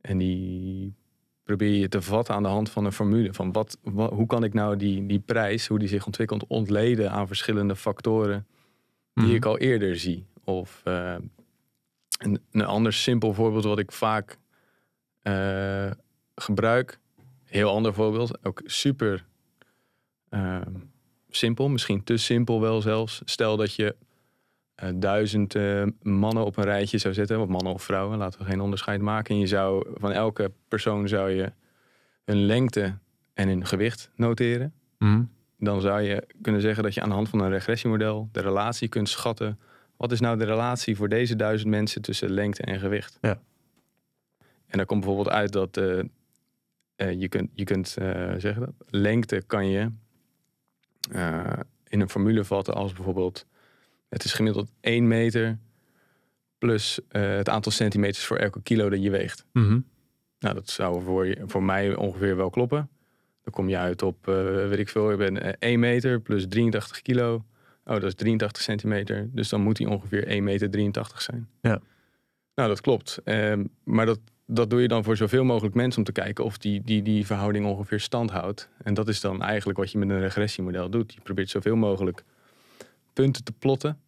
En 0.00 0.18
die 0.18 0.94
probeer 1.42 1.74
je 1.74 1.88
te 1.88 2.02
vatten 2.02 2.34
aan 2.34 2.42
de 2.42 2.48
hand 2.48 2.70
van 2.70 2.84
een 2.84 2.92
formule. 2.92 3.34
Van 3.34 3.52
wat, 3.52 3.78
wa- 3.82 4.08
hoe 4.14 4.26
kan 4.26 4.44
ik 4.44 4.54
nou 4.54 4.76
die, 4.76 5.06
die 5.06 5.18
prijs, 5.20 5.66
hoe 5.66 5.78
die 5.78 5.88
zich 5.88 6.06
ontwikkelt, 6.06 6.46
ontleden 6.46 7.10
aan 7.10 7.26
verschillende 7.26 7.76
factoren 7.76 8.46
die 9.14 9.24
Mhm. 9.26 9.34
ik 9.34 9.44
al 9.44 9.58
eerder 9.58 9.96
zie. 9.98 10.26
Of 10.44 10.80
eh, 10.84 11.16
een, 12.18 12.40
een 12.50 12.64
ander 12.64 12.92
simpel 12.92 13.34
voorbeeld 13.34 13.64
wat 13.64 13.78
ik 13.78 13.92
vaak 13.92 14.38
eh, 15.22 15.90
gebruik. 16.34 16.98
Heel 17.44 17.70
ander 17.70 17.94
voorbeeld, 17.94 18.44
ook 18.44 18.60
super 18.64 19.24
eh, 20.28 20.60
simpel, 21.30 21.68
misschien 21.68 22.04
te 22.04 22.16
simpel 22.16 22.60
wel 22.60 22.80
zelfs. 22.80 23.22
Stel 23.24 23.56
dat 23.56 23.74
je 23.74 23.96
eh, 24.74 24.88
duizend 24.94 25.54
eh, 25.54 25.82
mannen 26.02 26.44
op 26.44 26.56
een 26.56 26.64
rijtje 26.64 26.98
zou 26.98 27.14
zetten, 27.14 27.40
of 27.40 27.48
mannen 27.48 27.72
of 27.72 27.82
vrouwen, 27.82 28.18
laten 28.18 28.40
we 28.40 28.46
geen 28.46 28.60
onderscheid 28.60 29.00
maken. 29.00 29.34
En 29.34 29.40
je 29.40 29.46
zou 29.46 29.86
van 29.94 30.12
elke 30.12 30.52
persoon 30.68 31.08
zou 31.08 31.30
je 31.30 31.52
hun 32.24 32.46
lengte 32.46 32.98
en 33.34 33.48
hun 33.48 33.66
gewicht 33.66 34.10
noteren. 34.16 34.72
Mhm. 34.98 35.22
Dan 35.58 35.80
zou 35.80 36.00
je 36.00 36.26
kunnen 36.42 36.60
zeggen 36.60 36.82
dat 36.82 36.94
je 36.94 37.00
aan 37.00 37.08
de 37.08 37.14
hand 37.14 37.28
van 37.28 37.40
een 37.40 37.50
regressiemodel 37.50 38.28
de 38.32 38.40
relatie 38.40 38.88
kunt 38.88 39.08
schatten. 39.08 39.58
Wat 39.96 40.12
is 40.12 40.20
nou 40.20 40.38
de 40.38 40.44
relatie 40.44 40.96
voor 40.96 41.08
deze 41.08 41.36
duizend 41.36 41.70
mensen 41.70 42.02
tussen 42.02 42.30
lengte 42.30 42.62
en 42.62 42.78
gewicht? 42.78 43.18
Ja. 43.20 43.40
En 44.66 44.76
daar 44.76 44.86
komt 44.86 45.00
bijvoorbeeld 45.00 45.34
uit 45.34 45.52
dat 45.52 45.76
eh, 45.76 47.20
je 47.20 47.28
kunt, 47.28 47.50
je 47.54 47.64
kunt 47.64 47.88
zeggen 48.38 48.60
dat 48.60 48.74
lengte 48.88 49.42
kan 49.46 49.68
je 49.68 49.90
eh, 51.12 51.52
in 51.88 52.00
een 52.00 52.08
formule 52.10 52.44
vatten 52.44 52.74
als 52.74 52.92
bijvoorbeeld 52.92 53.46
het 54.08 54.24
is 54.24 54.32
gemiddeld 54.32 54.70
1 54.80 55.08
meter 55.08 55.58
plus 56.58 57.00
eh, 57.08 57.36
het 57.36 57.48
aantal 57.48 57.72
centimeters 57.72 58.24
voor 58.24 58.36
elke 58.36 58.62
kilo 58.62 58.88
dat 58.88 59.02
je 59.02 59.10
weegt. 59.10 59.46
Mhm. 59.52 59.80
Nou, 60.38 60.54
dat 60.54 60.70
zou 60.70 61.02
voor, 61.02 61.26
je, 61.26 61.42
voor 61.46 61.62
mij 61.62 61.96
ongeveer 61.96 62.36
wel 62.36 62.50
kloppen. 62.50 62.90
Dan 63.42 63.52
kom 63.52 63.68
je 63.68 63.76
uit 63.76 64.02
op, 64.02 64.28
eh, 64.28 64.34
weet 64.68 64.78
ik 64.78 64.88
veel, 64.88 65.10
ik 65.10 65.18
ben 65.18 65.42
eh, 65.42 65.52
1 65.58 65.80
meter 65.80 66.20
plus 66.20 66.46
83 66.48 67.02
kilo. 67.02 67.44
Oh, 67.84 67.94
dat 67.94 68.04
is 68.04 68.14
83 68.14 68.62
centimeter. 68.62 69.28
Dus 69.32 69.48
dan 69.48 69.60
moet 69.60 69.78
hij 69.78 69.86
ongeveer 69.86 70.26
1 70.26 70.44
meter 70.44 70.70
83 70.70 71.22
zijn. 71.22 71.48
Ja. 71.60 71.80
Nou, 72.54 72.68
dat 72.68 72.80
klopt. 72.80 73.20
Ehm, 73.24 73.64
maar 73.84 74.06
dat, 74.06 74.20
dat 74.50 74.70
doe 74.70 74.82
je 74.82 74.88
dan 74.88 75.04
voor 75.04 75.16
zoveel 75.16 75.44
mogelijk 75.44 75.74
mensen 75.74 75.98
om 75.98 76.04
te 76.04 76.12
kijken 76.12 76.44
of 76.44 76.58
die, 76.58 76.82
die, 76.84 77.02
die 77.02 77.26
verhouding 77.26 77.66
ongeveer 77.66 78.00
stand 78.00 78.30
houdt. 78.30 78.68
En 78.82 78.94
dat 78.94 79.08
is 79.08 79.20
dan 79.20 79.42
eigenlijk 79.42 79.78
wat 79.78 79.92
je 79.92 79.98
met 79.98 80.08
een 80.08 80.20
regressiemodel 80.20 80.90
doet. 80.90 81.14
Je 81.14 81.20
probeert 81.20 81.50
zoveel 81.50 81.76
mogelijk 81.76 82.24
punten 83.12 83.44
te 83.44 83.52
plotten. 83.52 83.98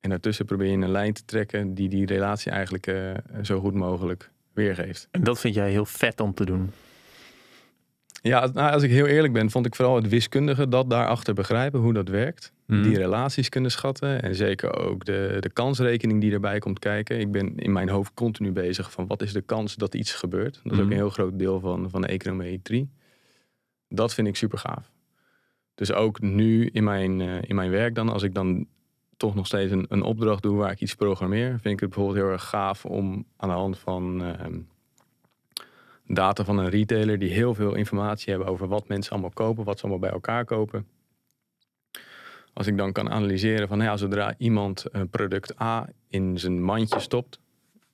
En 0.00 0.10
daartussen 0.10 0.44
probeer 0.44 0.70
je 0.70 0.76
een 0.76 0.90
lijn 0.90 1.12
te 1.12 1.24
trekken 1.24 1.74
die 1.74 1.88
die 1.88 2.06
relatie 2.06 2.52
eigenlijk 2.52 2.86
eh, 2.86 3.12
zo 3.42 3.60
goed 3.60 3.74
mogelijk 3.74 4.30
weergeeft. 4.52 5.08
En 5.10 5.24
dat 5.24 5.40
vind 5.40 5.54
jij 5.54 5.70
heel 5.70 5.86
vet 5.86 6.20
om 6.20 6.34
te 6.34 6.44
doen. 6.44 6.70
Ja, 8.22 8.46
nou, 8.52 8.72
als 8.72 8.82
ik 8.82 8.90
heel 8.90 9.06
eerlijk 9.06 9.32
ben, 9.32 9.50
vond 9.50 9.66
ik 9.66 9.74
vooral 9.74 9.96
het 9.96 10.08
wiskundige 10.08 10.68
dat 10.68 10.90
daarachter 10.90 11.34
begrijpen 11.34 11.80
hoe 11.80 11.92
dat 11.92 12.08
werkt. 12.08 12.52
Mhm. 12.66 12.82
Die 12.82 12.96
relaties 12.96 13.48
kunnen 13.48 13.70
schatten 13.70 14.22
en 14.22 14.34
zeker 14.34 14.76
ook 14.76 15.04
de, 15.04 15.36
de 15.40 15.50
kansrekening 15.50 16.20
die 16.20 16.32
erbij 16.32 16.58
komt 16.58 16.78
kijken. 16.78 17.20
Ik 17.20 17.30
ben 17.32 17.56
in 17.56 17.72
mijn 17.72 17.88
hoofd 17.88 18.14
continu 18.14 18.52
bezig 18.52 18.90
van 18.92 19.06
wat 19.06 19.22
is 19.22 19.32
de 19.32 19.40
kans 19.42 19.74
dat 19.74 19.94
iets 19.94 20.12
gebeurt. 20.12 20.60
Dat 20.62 20.72
is 20.72 20.78
ook 20.78 20.84
Mhm. 20.84 20.90
een 20.92 20.96
heel 20.98 21.10
groot 21.10 21.38
deel 21.38 21.60
van, 21.60 21.90
van 21.90 22.00
de 22.00 22.06
econometrie. 22.06 22.90
Dat 23.88 24.14
vind 24.14 24.28
ik 24.28 24.36
super 24.36 24.58
gaaf. 24.58 24.90
Dus 25.74 25.92
ook 25.92 26.20
nu 26.20 26.66
in 26.72 26.84
mijn, 26.84 27.20
eh, 27.20 27.28
in 27.42 27.54
mijn 27.54 27.70
werk 27.70 27.94
dan, 27.94 28.08
als 28.08 28.22
ik 28.22 28.34
dan 28.34 28.66
toch 29.16 29.34
nog 29.34 29.46
steeds 29.46 29.72
een, 29.72 29.86
een 29.88 30.02
opdracht 30.02 30.42
doe 30.42 30.56
waar 30.56 30.70
ik 30.70 30.80
iets 30.80 30.94
programmeer, 30.94 31.48
vind 31.48 31.74
ik 31.74 31.80
het 31.80 31.88
bijvoorbeeld 31.88 32.16
heel 32.18 32.32
erg 32.32 32.48
gaaf 32.48 32.84
om 32.84 33.24
aan 33.36 33.48
de 33.48 33.54
hand 33.54 33.78
van 33.78 34.22
ehm, 34.24 34.58
data 36.06 36.44
van 36.44 36.58
een 36.58 36.68
retailer 36.68 37.18
die 37.18 37.30
heel 37.30 37.54
veel 37.54 37.74
informatie 37.74 38.30
hebben 38.30 38.48
over 38.48 38.68
wat 38.68 38.88
mensen 38.88 39.12
allemaal 39.12 39.30
kopen, 39.30 39.64
wat 39.64 39.76
ze 39.76 39.82
allemaal 39.82 40.00
bij 40.00 40.10
elkaar 40.10 40.44
kopen. 40.44 40.86
Als 42.52 42.66
ik 42.66 42.76
dan 42.76 42.92
kan 42.92 43.10
analyseren 43.10 43.68
van 43.68 43.80
ja, 43.80 43.96
zodra 43.96 44.34
iemand 44.38 44.84
een 44.90 45.08
product 45.08 45.60
A 45.60 45.88
in 46.08 46.38
zijn 46.38 46.62
mandje 46.62 47.00
stopt, 47.00 47.38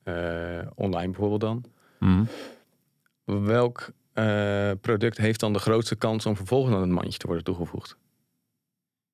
eh, 0.02 0.58
online 0.74 1.10
bijvoorbeeld 1.10 1.40
dan, 1.40 1.64
Mhm. 1.98 2.24
welk 3.24 3.90
eh, 4.12 4.70
product 4.80 5.18
heeft 5.18 5.40
dan 5.40 5.52
de 5.52 5.58
grootste 5.58 5.96
kans 5.96 6.26
om 6.26 6.36
vervolgens 6.36 6.74
aan 6.74 6.80
het 6.80 6.90
mandje 6.90 7.18
te 7.18 7.26
worden 7.26 7.44
toegevoegd? 7.44 7.96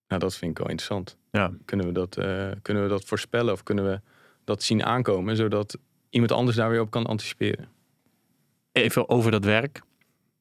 Nou, 0.09 0.21
dat 0.21 0.37
vind 0.37 0.51
ik 0.51 0.59
wel 0.59 0.69
interessant. 0.69 1.17
Ja. 1.31 1.53
Kunnen 1.65 1.87
we 1.87 1.93
dat, 1.93 2.17
eh, 2.17 2.51
kunnen 2.63 2.83
we 2.83 2.89
dat 2.89 3.05
voorspellen 3.05 3.53
of 3.53 3.63
kunnen 3.63 3.85
we 3.85 4.01
dat 4.45 4.63
zien 4.63 4.85
aankomen, 4.85 5.37
zodat 5.37 5.79
iemand 6.11 6.33
anders 6.33 6.57
daar 6.57 6.71
weer 6.71 6.81
op 6.81 6.91
kan 6.91 7.07
anticiperen? 7.07 7.69
Even 8.83 9.09
over 9.09 9.31
dat 9.31 9.45
werk. 9.45 9.83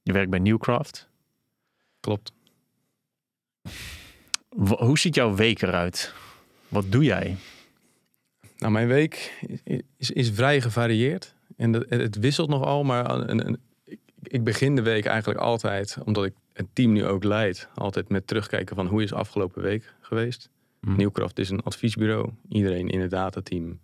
Je 0.04 0.14
werkt 0.14 0.30
bij 0.30 0.40
Newcraft. 0.40 1.10
Klopt. 2.00 2.32
Hoe 4.78 5.00
ziet 5.00 5.16
jouw 5.16 5.36
week 5.36 5.62
eruit? 5.62 6.14
Wat 6.68 6.92
doe 6.92 7.04
jij? 7.04 7.38
Nou, 8.58 8.72
mijn 8.72 8.88
week 8.88 9.44
is, 9.64 9.82
is, 9.98 10.12
is 10.12 10.32
vrij 10.32 10.62
gevarieerd. 10.62 11.36
En 11.56 11.72
dat, 11.72 11.86
het 11.90 12.18
wisselt 12.18 12.50
nogal, 12.50 12.84
maar 12.84 13.10
een, 13.10 13.48
een, 13.48 13.60
ik, 14.24 14.44
begin 14.44 14.76
de 14.76 14.82
week 14.82 15.06
eigenlijk 15.06 15.40
altijd, 15.40 15.98
omdat 16.06 16.26
ik 16.26 16.34
het 16.54 16.68
team 16.74 16.92
nu 16.92 17.06
ook 17.06 17.24
leid, 17.24 17.70
altijd 17.76 18.10
met 18.10 18.28
terugkijken 18.28 18.76
van 18.76 18.88
hoe 18.88 19.04
is 19.04 19.14
afgelopen 19.14 19.62
week 19.62 19.94
geweest. 20.02 20.50
Nieuwkraft 20.82 21.40
is 21.40 21.50
een 21.50 21.64
adviesbureau. 21.64 22.30
Iedereen 22.50 22.90
in 22.90 23.02
het 23.02 23.12
datateam 23.12 23.80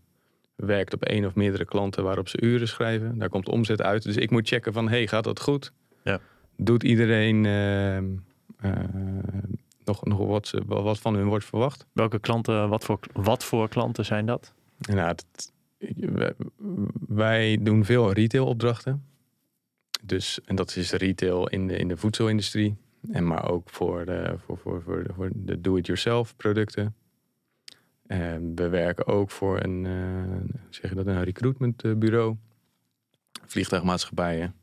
werkt 0.55 0.93
op 0.93 1.03
één 1.03 1.25
of 1.25 1.36
meerdere 1.36 1.65
klanten 1.65 2.03
waarop 2.03 2.27
ze 2.29 2.41
uren 2.41 2.67
schrijven. 2.67 3.17
Daar 3.17 3.29
komt 3.29 3.50
omzet 3.50 3.81
uit. 3.81 4.03
Dus 4.03 4.17
ik 4.17 4.31
moet 4.31 4.48
checken 4.48 4.74
van, 4.74 4.89
hey, 4.89 5.07
gaat 5.07 5.24
dat 5.24 5.41
goed? 5.41 5.72
Ja. 6.03 6.19
Doet 6.57 6.83
iedereen 6.83 7.45
ehm, 7.45 8.05
eh, 8.60 8.72
nog, 9.86 10.05
nog 10.05 10.17
wat, 10.17 10.53
wat 10.65 11.00
van 11.00 11.15
hun 11.15 11.27
wordt 11.27 11.45
verwacht? 11.45 11.86
Welke 11.91 12.19
klanten, 12.19 12.69
wat 12.69 12.83
voor, 12.83 13.00
wat 13.13 13.43
voor 13.43 13.69
klanten 13.69 14.05
zijn 14.05 14.25
dat? 14.25 14.53
Nou, 14.77 15.15
dat, 15.15 15.51
wij, 17.07 17.57
doen 17.62 17.86
veel 17.86 18.12
retailopdrachten. 18.12 19.03
Dus, 20.01 20.39
en 20.45 20.55
dat 20.55 20.75
is 20.75 20.91
retail 20.91 21.48
in 21.48 21.67
de, 21.67 21.77
in 21.77 21.88
de 21.88 21.98
voedselindustrie. 21.98 22.75
En 23.12 23.27
maar 23.27 23.50
ook 23.50 23.69
voor 23.69 24.05
de, 24.05 24.36
voor, 24.45 24.57
voor, 24.57 24.81
voor 24.81 25.03
de, 25.03 25.13
voor 25.13 25.29
de 25.33 25.62
do-it-yourself 25.62 26.36
producten. 26.36 26.95
En 28.13 28.55
we 28.55 28.70
werken 28.70 29.08
ook 29.08 29.32
voor 29.32 29.63
een, 29.63 29.86
eh, 29.86 30.58
zeg 30.70 30.89
je 30.89 30.96
dat, 30.96 31.08
een 31.08 31.24
recruitmentbureau. 31.24 32.36
Vliegtuigmaatschappijen. 33.46 34.55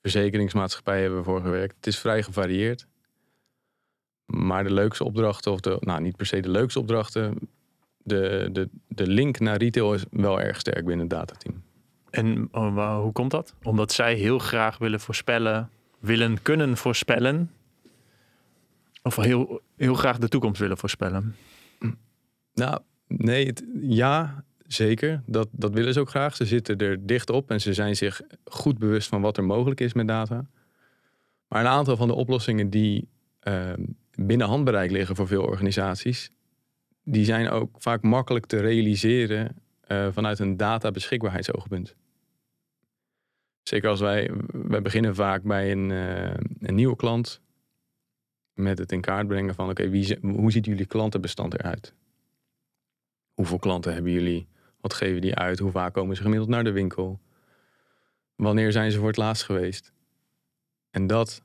Verzekeringsmaatschappijen 0.00 1.00
hebben 1.00 1.18
we 1.18 1.24
voor 1.24 1.40
gewerkt. 1.40 1.76
Het 1.76 1.86
is 1.86 1.98
vrij 1.98 2.22
gevarieerd. 2.22 2.86
Maar 4.26 4.64
de 4.64 4.72
leukste 4.72 5.04
opdrachten, 5.04 5.52
of 5.52 5.60
de, 5.60 5.76
nou 5.80 6.00
niet 6.00 6.16
per 6.16 6.26
se 6.26 6.40
de 6.40 6.48
leukste 6.48 6.78
opdrachten, 6.78 7.38
de, 7.98 8.48
de, 8.52 8.68
de 8.88 9.06
link 9.06 9.38
naar 9.38 9.56
retail 9.56 9.94
is 9.94 10.04
wel 10.10 10.40
erg 10.40 10.60
sterk 10.60 10.84
binnen 10.84 11.06
het 11.06 11.10
datateam. 11.10 11.62
En 12.10 12.48
oh, 12.50 13.00
hoe 13.00 13.12
komt 13.12 13.30
dat? 13.30 13.54
Omdat 13.62 13.92
zij 13.92 14.14
heel 14.14 14.38
graag 14.38 14.78
willen 14.78 15.00
voorspellen, 15.00 15.70
willen 15.98 16.42
kunnen 16.42 16.76
voorspellen. 16.76 17.50
Of 19.02 19.16
heel, 19.16 19.60
heel 19.76 19.94
graag 19.94 20.18
de 20.18 20.28
toekomst 20.28 20.60
willen 20.60 20.78
voorspellen. 20.78 21.36
Nou, 22.54 22.80
nee, 23.06 23.52
ja, 23.80 24.44
zeker. 24.66 25.22
Dat, 25.26 25.48
dat 25.50 25.74
willen 25.74 25.92
ze 25.92 26.00
ook 26.00 26.10
graag. 26.10 26.36
Ze 26.36 26.44
zitten 26.44 26.78
er 26.78 27.06
dicht 27.06 27.30
op 27.30 27.50
en 27.50 27.60
ze 27.60 27.74
zijn 27.74 27.96
zich 27.96 28.20
goed 28.44 28.78
bewust 28.78 29.08
van 29.08 29.20
wat 29.20 29.36
er 29.36 29.44
mogelijk 29.44 29.80
is 29.80 29.92
met 29.92 30.08
data. 30.08 30.46
Maar 31.48 31.60
een 31.60 31.70
aantal 31.70 31.96
van 31.96 32.08
de 32.08 32.14
oplossingen 32.14 32.70
die 32.70 33.08
ehm, 33.40 33.82
binnen 34.14 34.46
handbereik 34.46 34.90
liggen 34.90 35.16
voor 35.16 35.26
veel 35.26 35.42
organisaties, 35.42 36.30
die 37.04 37.24
zijn 37.24 37.48
ook 37.50 37.70
vaak 37.78 38.02
makkelijk 38.02 38.46
te 38.46 38.60
realiseren 38.60 39.56
eh, 39.80 40.08
vanuit 40.12 40.38
een 40.38 40.56
databeschikbaarheidsoogpunt. 40.56 41.94
Zeker 43.62 43.88
als 43.88 44.00
wij, 44.00 44.30
wij 44.52 44.82
beginnen 44.82 45.14
vaak 45.14 45.42
bij 45.42 45.72
een, 45.72 45.90
eh, 45.90 46.34
een 46.60 46.74
nieuwe 46.74 46.96
klant. 46.96 47.40
met 48.52 48.78
het 48.78 48.92
in 48.92 49.00
kaart 49.00 49.26
brengen 49.26 49.54
van 49.54 49.70
oké, 49.70 50.16
hoe 50.20 50.52
ziet 50.52 50.66
jullie 50.66 50.86
klantenbestand 50.86 51.54
eruit? 51.54 51.94
Hoeveel 53.34 53.58
klanten 53.58 53.94
hebben 53.94 54.12
jullie? 54.12 54.46
Wat 54.80 54.94
geven 54.94 55.20
die 55.20 55.34
uit? 55.34 55.58
Hoe 55.58 55.70
vaak 55.70 55.94
komen 55.94 56.16
ze 56.16 56.22
gemiddeld 56.22 56.50
naar 56.50 56.64
de 56.64 56.72
winkel? 56.72 57.20
Wanneer 58.36 58.72
zijn 58.72 58.90
ze 58.90 58.98
voor 58.98 59.06
het 59.06 59.16
laatst 59.16 59.44
geweest? 59.44 59.92
En 60.90 61.06
dat 61.06 61.42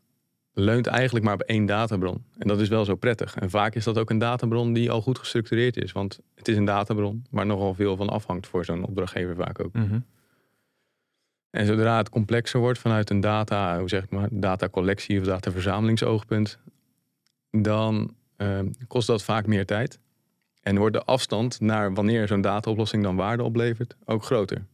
leunt 0.54 0.88
eigenlijk 0.88 1.26
maar 1.26 1.34
op 1.34 1.42
één 1.42 1.66
databron. 1.66 2.24
En 2.38 2.48
dat 2.48 2.60
is 2.60 2.68
wel 2.68 2.86
zo 2.86 2.96
prettig. 2.96 3.36
En 3.36 3.50
vaak 3.50 3.76
is 3.76 3.84
dat 3.84 3.98
ook 3.98 4.10
een 4.10 4.18
databron 4.18 4.74
die 4.74 4.92
al 4.92 5.02
goed 5.02 5.20
gestructureerd 5.20 5.78
is. 5.78 5.92
Want 5.92 6.20
het 6.36 6.48
is 6.48 6.58
een 6.58 6.66
databron 6.66 7.26
waar 7.30 7.46
nogal 7.46 7.74
veel 7.74 7.96
van 7.96 8.10
afhangt 8.10 8.48
voor 8.48 8.66
zo'n 8.66 8.86
opdrachtgever 8.86 9.36
vaak 9.36 9.60
ook. 9.60 9.74
Mhm. 9.74 10.00
En 11.50 11.66
zodra 11.66 11.98
het 11.98 12.10
complexer 12.10 12.60
wordt 12.60 12.80
vanuit 12.80 13.10
een 13.10 13.20
data, 13.20 13.80
hoe 13.80 13.90
zeg 13.90 14.04
ik 14.04 14.10
maar, 14.10 14.28
datacollectie 14.32 15.20
of 15.20 15.26
dataverzamelingsoogpunt, 15.26 16.60
dan 17.52 18.16
uh, 18.38 18.60
kost 18.88 19.08
dat 19.08 19.24
vaak 19.24 19.48
meer 19.48 19.66
tijd. 19.66 20.00
En 20.68 20.78
wordt 20.78 20.96
de 20.96 21.04
afstand 21.04 21.60
naar 21.60 21.94
wanneer 21.94 22.28
zo'n 22.28 22.42
dataoplossing 22.42 23.04
dan 23.04 23.16
waarde 23.16 23.44
oplevert 23.44 23.96
ook 24.06 24.24
groter. 24.24 24.66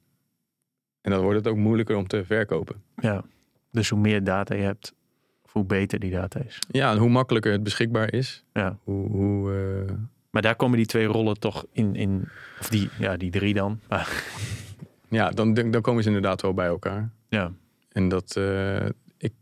En 1.02 1.12
dan 1.12 1.22
wordt 1.22 1.38
het 1.38 1.48
ook 1.48 1.58
moeilijker 1.58 1.96
om 1.96 2.08
te 2.08 2.26
verkopen. 2.26 2.76
Ja, 2.96 3.24
dus 3.72 3.90
hoe 3.90 4.00
meer 4.00 4.24
data 4.24 4.56
je 4.56 4.62
hebt, 4.62 4.94
hoe 5.42 5.64
beter 5.64 6.00
die 6.00 6.12
data 6.12 6.40
is. 6.40 6.60
Ja, 6.68 6.92
en 6.92 6.98
hoe 6.98 7.10
makkelijker 7.10 7.52
het 7.52 7.64
beschikbaar 7.64 8.14
is. 8.14 8.44
Ja. 8.54 8.78
Hoe, 8.84 9.10
hoe, 9.10 9.52
uh... 9.52 9.94
Maar 10.30 10.42
daar 10.42 10.56
komen 10.56 10.78
die 10.78 10.86
twee 10.86 11.06
rollen 11.06 11.40
toch 11.40 11.66
in, 11.72 11.96
in 11.96 12.30
of 12.60 12.70
die, 12.70 12.90
ja, 13.00 13.18
die 13.18 13.32
drie 13.32 13.54
dan. 13.54 13.80
ja, 15.10 15.30
dan, 15.30 15.54
dan 15.54 15.82
komen 15.82 16.04
ze 16.04 16.08
inderdaad 16.08 16.42
wel 16.42 16.54
bij 16.54 16.68
elkaar. 16.68 17.10
Ja. 17.30 17.52
En 17.90 18.10
dat, 18.10 18.36
uh, 18.38 18.86
ik, 19.18 19.34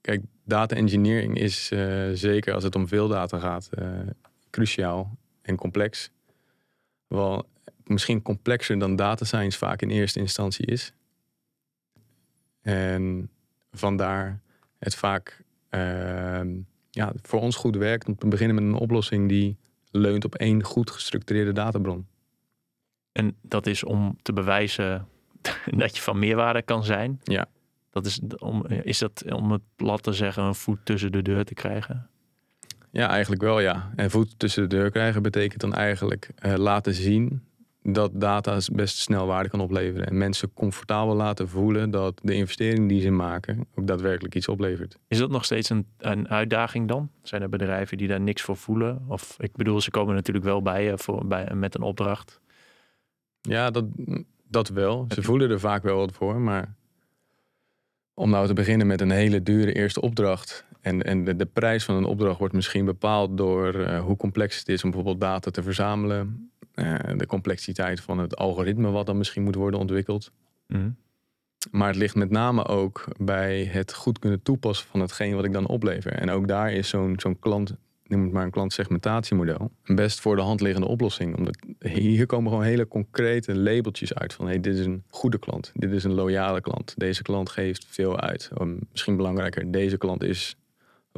kijk, 0.00 0.22
data 0.44 0.76
engineering 0.76 1.38
is 1.38 1.70
uh, 1.72 2.08
zeker 2.12 2.54
als 2.54 2.64
het 2.64 2.74
om 2.74 2.88
veel 2.88 3.08
data 3.08 3.38
gaat, 3.38 3.70
cruciaal 4.50 5.16
en 5.48 5.56
complex. 5.56 6.10
Wel 7.06 7.46
misschien 7.84 8.22
complexer 8.22 8.78
dan 8.78 8.96
data 8.96 9.24
science 9.24 9.58
vaak 9.58 9.82
in 9.82 9.90
eerste 9.90 10.18
instantie 10.18 10.66
is. 10.66 10.92
En 12.62 13.30
vandaar 13.72 14.40
het 14.78 14.94
vaak 14.94 15.44
uh, 15.70 16.40
ja, 16.90 17.12
voor 17.22 17.40
ons 17.40 17.56
goed 17.56 17.76
werkt 17.76 18.06
om 18.06 18.16
te 18.16 18.28
beginnen 18.28 18.54
met 18.54 18.64
een 18.64 18.80
oplossing 18.80 19.28
die 19.28 19.56
leunt 19.90 20.24
op 20.24 20.34
één 20.34 20.62
goed 20.62 20.90
gestructureerde 20.90 21.52
databron. 21.52 22.06
En 23.12 23.36
dat 23.42 23.66
is 23.66 23.84
om 23.84 24.18
te 24.22 24.32
bewijzen 24.32 25.08
dat 25.82 25.96
je 25.96 26.02
van 26.02 26.18
meerwaarde 26.18 26.62
kan 26.62 26.84
zijn. 26.84 27.20
Ja. 27.22 27.48
Dat 27.90 28.06
is, 28.06 28.20
om, 28.38 28.66
is 28.66 28.98
dat 28.98 29.24
om 29.32 29.52
het 29.52 29.62
plat 29.76 30.02
te 30.02 30.12
zeggen 30.12 30.42
een 30.42 30.54
voet 30.54 30.78
tussen 30.84 31.12
de 31.12 31.22
deur 31.22 31.44
te 31.44 31.54
krijgen? 31.54 32.10
Ja, 32.90 33.08
eigenlijk 33.08 33.42
wel 33.42 33.60
ja. 33.60 33.90
En 33.96 34.10
voet 34.10 34.38
tussen 34.38 34.62
de 34.62 34.76
deur 34.76 34.90
krijgen 34.90 35.22
betekent 35.22 35.60
dan 35.60 35.74
eigenlijk 35.74 36.30
uh, 36.46 36.54
laten 36.54 36.94
zien 36.94 37.42
dat 37.82 38.10
data 38.14 38.58
best 38.72 38.98
snel 38.98 39.26
waarde 39.26 39.48
kan 39.48 39.60
opleveren. 39.60 40.06
En 40.06 40.18
mensen 40.18 40.52
comfortabel 40.54 41.14
laten 41.14 41.48
voelen 41.48 41.90
dat 41.90 42.20
de 42.22 42.34
investering 42.34 42.88
die 42.88 43.00
ze 43.00 43.10
maken 43.10 43.66
ook 43.74 43.86
daadwerkelijk 43.86 44.34
iets 44.34 44.48
oplevert. 44.48 44.98
Is 45.08 45.18
dat 45.18 45.30
nog 45.30 45.44
steeds 45.44 45.70
een, 45.70 45.86
een 45.98 46.28
uitdaging 46.28 46.88
dan? 46.88 47.10
Zijn 47.22 47.42
er 47.42 47.48
bedrijven 47.48 47.98
die 47.98 48.08
daar 48.08 48.20
niks 48.20 48.42
voor 48.42 48.56
voelen? 48.56 49.04
Of 49.08 49.36
ik 49.38 49.56
bedoel, 49.56 49.80
ze 49.80 49.90
komen 49.90 50.14
natuurlijk 50.14 50.44
wel 50.44 50.62
bij 50.62 50.84
je 50.84 50.98
voor, 50.98 51.26
bij, 51.26 51.54
met 51.54 51.74
een 51.74 51.82
opdracht. 51.82 52.40
Ja, 53.40 53.70
dat, 53.70 53.84
dat 54.48 54.68
wel. 54.68 55.06
Ze 55.14 55.22
voelen 55.22 55.50
er 55.50 55.60
vaak 55.60 55.82
wel 55.82 55.96
wat 55.96 56.12
voor, 56.12 56.40
maar 56.40 56.74
om 58.14 58.30
nou 58.30 58.46
te 58.46 58.52
beginnen 58.52 58.86
met 58.86 59.00
een 59.00 59.10
hele 59.10 59.42
dure 59.42 59.72
eerste 59.72 60.00
opdracht. 60.00 60.66
En, 60.88 61.02
en 61.02 61.24
de, 61.24 61.36
de 61.36 61.46
prijs 61.46 61.84
van 61.84 61.94
een 61.94 62.04
opdracht 62.04 62.38
wordt 62.38 62.54
misschien 62.54 62.84
bepaald 62.84 63.36
door 63.36 63.74
uh, 63.74 64.00
hoe 64.00 64.16
complex 64.16 64.58
het 64.58 64.68
is 64.68 64.84
om 64.84 64.90
bijvoorbeeld 64.90 65.20
data 65.20 65.50
te 65.50 65.62
verzamelen. 65.62 66.50
Uh, 66.74 66.94
de 67.16 67.26
complexiteit 67.26 68.00
van 68.00 68.18
het 68.18 68.36
algoritme 68.36 68.90
wat 68.90 69.06
dan 69.06 69.18
misschien 69.18 69.42
moet 69.42 69.54
worden 69.54 69.80
ontwikkeld. 69.80 70.32
Mm. 70.66 70.96
Maar 71.70 71.88
het 71.88 71.96
ligt 71.96 72.14
met 72.14 72.30
name 72.30 72.66
ook 72.66 73.04
bij 73.16 73.64
het 73.64 73.94
goed 73.94 74.18
kunnen 74.18 74.42
toepassen 74.42 74.88
van 74.88 75.00
hetgeen 75.00 75.34
wat 75.34 75.44
ik 75.44 75.52
dan 75.52 75.66
oplever. 75.66 76.12
En 76.12 76.30
ook 76.30 76.48
daar 76.48 76.72
is 76.72 76.88
zo'n 76.88 77.14
zo'n 77.16 77.38
klant, 77.38 77.74
noem 78.04 78.22
het 78.22 78.32
maar 78.32 78.44
een 78.44 78.50
klantsegmentatiemodel, 78.50 79.70
een 79.84 79.94
best 79.94 80.20
voor 80.20 80.36
de 80.36 80.42
hand 80.42 80.60
liggende 80.60 80.88
oplossing. 80.88 81.36
Omdat 81.36 81.58
hier 81.78 82.26
komen 82.26 82.50
gewoon 82.50 82.66
hele 82.66 82.88
concrete 82.88 83.56
labeltjes 83.56 84.14
uit 84.14 84.32
van 84.32 84.46
hey, 84.46 84.60
dit 84.60 84.76
is 84.76 84.86
een 84.86 85.02
goede 85.08 85.38
klant, 85.38 85.72
dit 85.74 85.92
is 85.92 86.04
een 86.04 86.14
loyale 86.14 86.60
klant, 86.60 86.94
deze 86.96 87.22
klant 87.22 87.50
geeft 87.50 87.86
veel 87.88 88.20
uit. 88.20 88.50
Misschien 88.90 89.16
belangrijker, 89.16 89.70
deze 89.70 89.98
klant 89.98 90.22
is, 90.22 90.56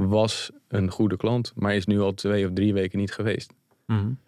was 0.09 0.51
een 0.69 0.91
goede 0.91 1.17
klant, 1.17 1.53
maar 1.55 1.75
is 1.75 1.87
nu 1.87 2.01
al 2.01 2.15
twee 2.15 2.47
of 2.47 2.53
drie 2.53 2.73
weken 2.73 2.99
niet 2.99 3.13
geweest. 3.13 3.53
Mm. 3.87 4.19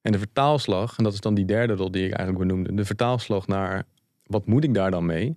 En 0.00 0.12
de 0.12 0.18
vertaalslag, 0.18 0.98
en 0.98 1.04
dat 1.04 1.12
is 1.12 1.20
dan 1.20 1.34
die 1.34 1.44
derde 1.44 1.74
rol 1.74 1.90
die 1.90 2.04
ik 2.04 2.12
eigenlijk 2.12 2.48
benoemde, 2.48 2.74
de 2.74 2.84
vertaalslag 2.84 3.46
naar 3.46 3.86
wat 4.26 4.46
moet 4.46 4.64
ik 4.64 4.74
daar 4.74 4.90
dan 4.90 5.06
mee, 5.06 5.36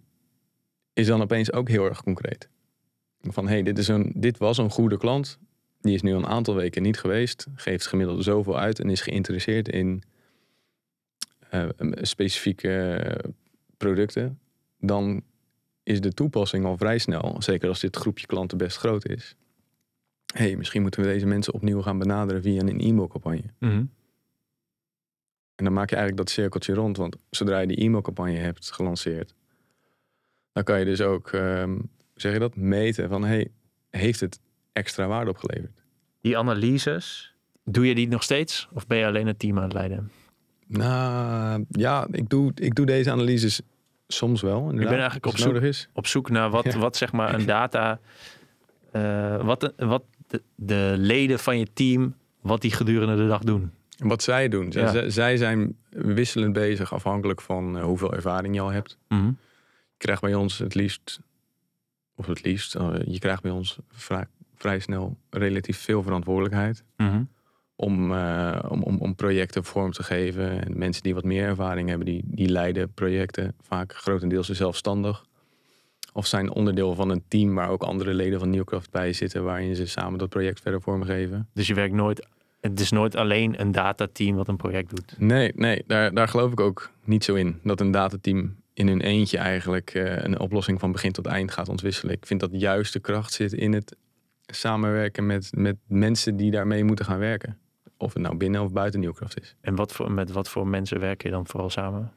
is 0.94 1.08
dan 1.08 1.22
opeens 1.22 1.52
ook 1.52 1.70
heel 1.70 1.86
erg 1.86 2.04
concreet. 2.04 2.50
Van 3.22 3.48
hé, 3.48 3.54
hey, 3.54 3.64
dit, 3.64 3.78
is 3.78 3.88
een, 3.88 4.12
dit 4.16 4.38
was 4.38 4.58
een 4.58 4.70
goede 4.70 4.98
klant, 4.98 5.40
die 5.82 5.94
is 5.94 6.02
nu 6.02 6.14
een 6.14 6.28
aantal 6.28 6.56
weken 6.56 6.82
niet 6.82 7.00
geweest, 7.00 7.48
geeft 7.56 7.88
gemiddeld 7.88 8.24
zoveel 8.24 8.60
uit 8.60 8.80
en 8.80 8.90
is 8.90 9.02
geïnteresseerd 9.02 9.70
in 9.70 10.04
uh, 11.54 11.70
specifieke 12.02 13.18
producten. 13.78 14.40
Dan 14.80 15.24
is 15.84 16.02
de 16.02 16.14
toepassing 16.14 16.66
al 16.66 16.78
vrij 16.78 16.98
snel, 16.98 17.36
zeker 17.40 17.70
als 17.70 17.80
dit 17.80 17.96
groepje 17.96 18.26
klanten 18.26 18.58
best 18.58 18.78
groot 18.78 19.08
is. 19.08 19.36
Hé, 20.32 20.46
hey, 20.46 20.56
misschien 20.56 20.82
moeten 20.82 21.02
we 21.02 21.08
deze 21.08 21.26
mensen 21.26 21.54
opnieuw 21.54 21.82
gaan 21.82 21.98
benaderen 21.98 22.42
via 22.42 22.62
een 22.62 22.80
e-mailcampagne. 22.80 23.44
Mm. 23.60 23.90
En 25.56 25.64
dan 25.68 25.74
maak 25.74 25.90
je 25.90 25.96
eigenlijk 25.96 26.26
dat 26.26 26.36
cirkeltje 26.36 26.74
rond. 26.74 26.98
Want 26.98 27.16
zodra 27.30 27.60
je 27.60 27.68
die 27.68 27.78
e-mailcampagne 27.78 28.38
hebt 28.38 28.72
gelanceerd, 28.72 29.34
dan 30.52 30.64
kan 30.64 30.80
je 30.80 30.86
dus 30.86 31.02
ook, 31.02 31.32
um, 31.32 31.90
zeg 32.16 32.34
je 32.34 32.40
dat, 32.40 32.56
meten 32.56 33.10
van 33.10 33.24
hey, 33.24 33.48
heeft 33.90 34.20
het 34.20 34.40
extra 34.74 35.08
waarde 35.08 35.30
opgeleverd? 35.30 35.82
Die 36.22 36.38
analyses, 36.38 37.36
doe 37.64 37.88
je 37.88 37.96
die 37.96 38.08
nog 38.08 38.24
steeds? 38.24 38.70
Of 38.74 38.88
ben 38.88 38.98
je 38.98 39.06
alleen 39.06 39.28
het 39.28 39.40
team 39.40 39.58
aan 39.58 39.64
het 39.64 39.74
leiden? 39.74 40.12
Nou 40.68 41.66
ja, 41.70 42.08
ik 42.12 42.30
doe, 42.30 42.52
ik 42.56 42.76
doe 42.76 42.86
deze 42.86 43.12
analyses 43.12 43.62
soms 44.08 44.42
wel. 44.42 44.72
Ik 44.72 44.78
ben 44.78 44.88
eigenlijk 44.88 45.26
op 45.26 45.38
zoek, 45.38 45.56
is. 45.56 45.90
op 45.94 46.08
zoek 46.08 46.30
naar 46.30 46.50
wat, 46.50 46.66
ja. 46.74 46.80
wat 46.80 46.98
zeg 46.98 47.12
maar 47.12 47.34
een 47.34 47.46
data, 47.46 48.00
uh, 48.94 49.44
wat, 49.46 49.74
wat 49.78 50.04
de, 50.32 50.42
de 50.56 50.94
leden 50.98 51.40
van 51.40 51.60
je 51.60 51.68
team, 51.74 52.16
wat 52.42 52.62
die 52.62 52.72
gedurende 52.72 53.16
de 53.16 53.28
dag 53.28 53.42
doen. 53.42 53.72
Wat 53.98 54.24
zij 54.24 54.50
doen. 54.50 54.68
Ja. 54.70 55.10
Zij 55.10 55.38
zijn 55.38 55.78
wisselend 55.90 56.54
bezig 56.54 56.94
afhankelijk 56.94 57.42
van 57.42 57.78
uh, 57.78 57.84
hoeveel 57.84 58.14
ervaring 58.14 58.56
je 58.56 58.62
al 58.62 58.72
hebt. 58.72 58.98
Mm 59.08 59.20
-hmm. 59.20 59.38
Je 59.92 60.08
krijgt 60.08 60.22
bij 60.22 60.36
ons 60.36 60.58
het 60.58 60.76
liefst, 60.76 61.20
of 62.16 62.26
het 62.26 62.44
liefst, 62.44 62.76
uh, 62.76 62.94
je 63.06 63.20
krijgt 63.20 63.42
bij 63.42 63.52
ons 63.52 63.78
vrij, 63.90 64.26
vrij, 64.56 64.80
snel 64.80 65.18
relatief 65.30 65.78
veel 65.78 66.04
verantwoordelijkheid. 66.04 66.84
Mm 66.98 67.10
-hmm. 67.10 67.30
om, 67.76 68.12
uh, 68.12 68.60
om, 68.68 68.84
om, 68.84 68.98
om 68.98 69.16
projecten 69.16 69.64
vorm 69.64 69.92
te 69.92 70.04
geven. 70.04 70.66
En 70.66 70.78
mensen 70.78 71.04
die 71.04 71.14
wat 71.14 71.24
meer 71.24 71.44
ervaring 71.44 71.90
hebben, 71.90 72.06
die, 72.06 72.24
die 72.26 72.50
leiden 72.50 72.94
projecten 72.94 73.56
vaak 73.62 73.96
grotendeels 73.96 74.50
zelfstandig. 74.50 75.26
Of 76.14 76.28
zijn 76.28 76.52
onderdeel 76.52 76.96
van 76.96 77.10
een 77.10 77.24
team 77.28 77.56
waar 77.56 77.70
ook 77.70 77.84
andere 77.84 78.14
leden 78.14 78.40
van 78.40 78.50
Nieuwkracht 78.50 78.92
bij 78.92 79.14
zitten, 79.14 79.44
waarin 79.44 79.76
ze 79.76 79.86
samen 79.86 80.20
dat 80.20 80.30
project 80.30 80.62
verder 80.62 80.82
vormgeven. 80.82 81.50
Dus 81.54 81.68
je 81.68 81.74
werkt 81.74 81.94
nooit 81.94 82.28
het 82.62 82.80
is 82.80 82.92
nooit 82.92 83.16
alleen 83.16 83.62
een 83.62 83.72
datateam 83.72 84.36
wat 84.36 84.48
een 84.48 84.56
project 84.56 84.90
doet. 84.90 85.16
Nee, 85.18 85.52
nee 85.56 85.84
daar, 85.88 86.14
daar 86.14 86.28
geloof 86.28 86.52
ik 86.52 86.60
ook 86.60 86.92
niet 87.04 87.24
zo 87.24 87.36
in. 87.36 87.60
Dat 87.64 87.80
een 87.80 87.92
datateam 87.92 88.56
in 88.74 88.88
hun 88.88 89.02
eentje 89.02 89.38
eigenlijk 89.38 89.94
uh, 89.94 90.24
een 90.24 90.40
oplossing 90.40 90.80
van 90.80 90.92
begin 90.92 91.12
tot 91.12 91.26
eind 91.26 91.52
gaat 91.52 91.70
ontwisselen. 91.70 92.16
Ik 92.16 92.26
vind 92.26 92.40
dat 92.40 92.50
juist 92.54 92.94
de 92.94 93.00
kracht 93.00 93.34
zit 93.34 93.54
in 93.54 93.74
het 93.74 93.96
samenwerken 94.46 95.26
met, 95.26 95.50
met 95.56 95.76
mensen 95.88 96.38
die 96.38 96.52
daarmee 96.52 96.84
moeten 96.84 97.06
gaan 97.06 97.20
werken. 97.20 97.58
Of 97.98 98.14
het 98.14 98.24
nou 98.24 98.36
binnen 98.38 98.62
of 98.62 98.72
buiten 98.72 99.00
Nieuwkracht 99.00 99.42
is. 99.42 99.56
En 99.62 99.76
wat 99.76 99.94
voor, 99.94 100.12
met 100.12 100.32
wat 100.32 100.50
voor 100.50 100.68
mensen 100.68 101.00
werk 101.00 101.24
je 101.24 101.30
dan 101.30 101.48
vooral 101.48 101.70
samen? 101.70 102.12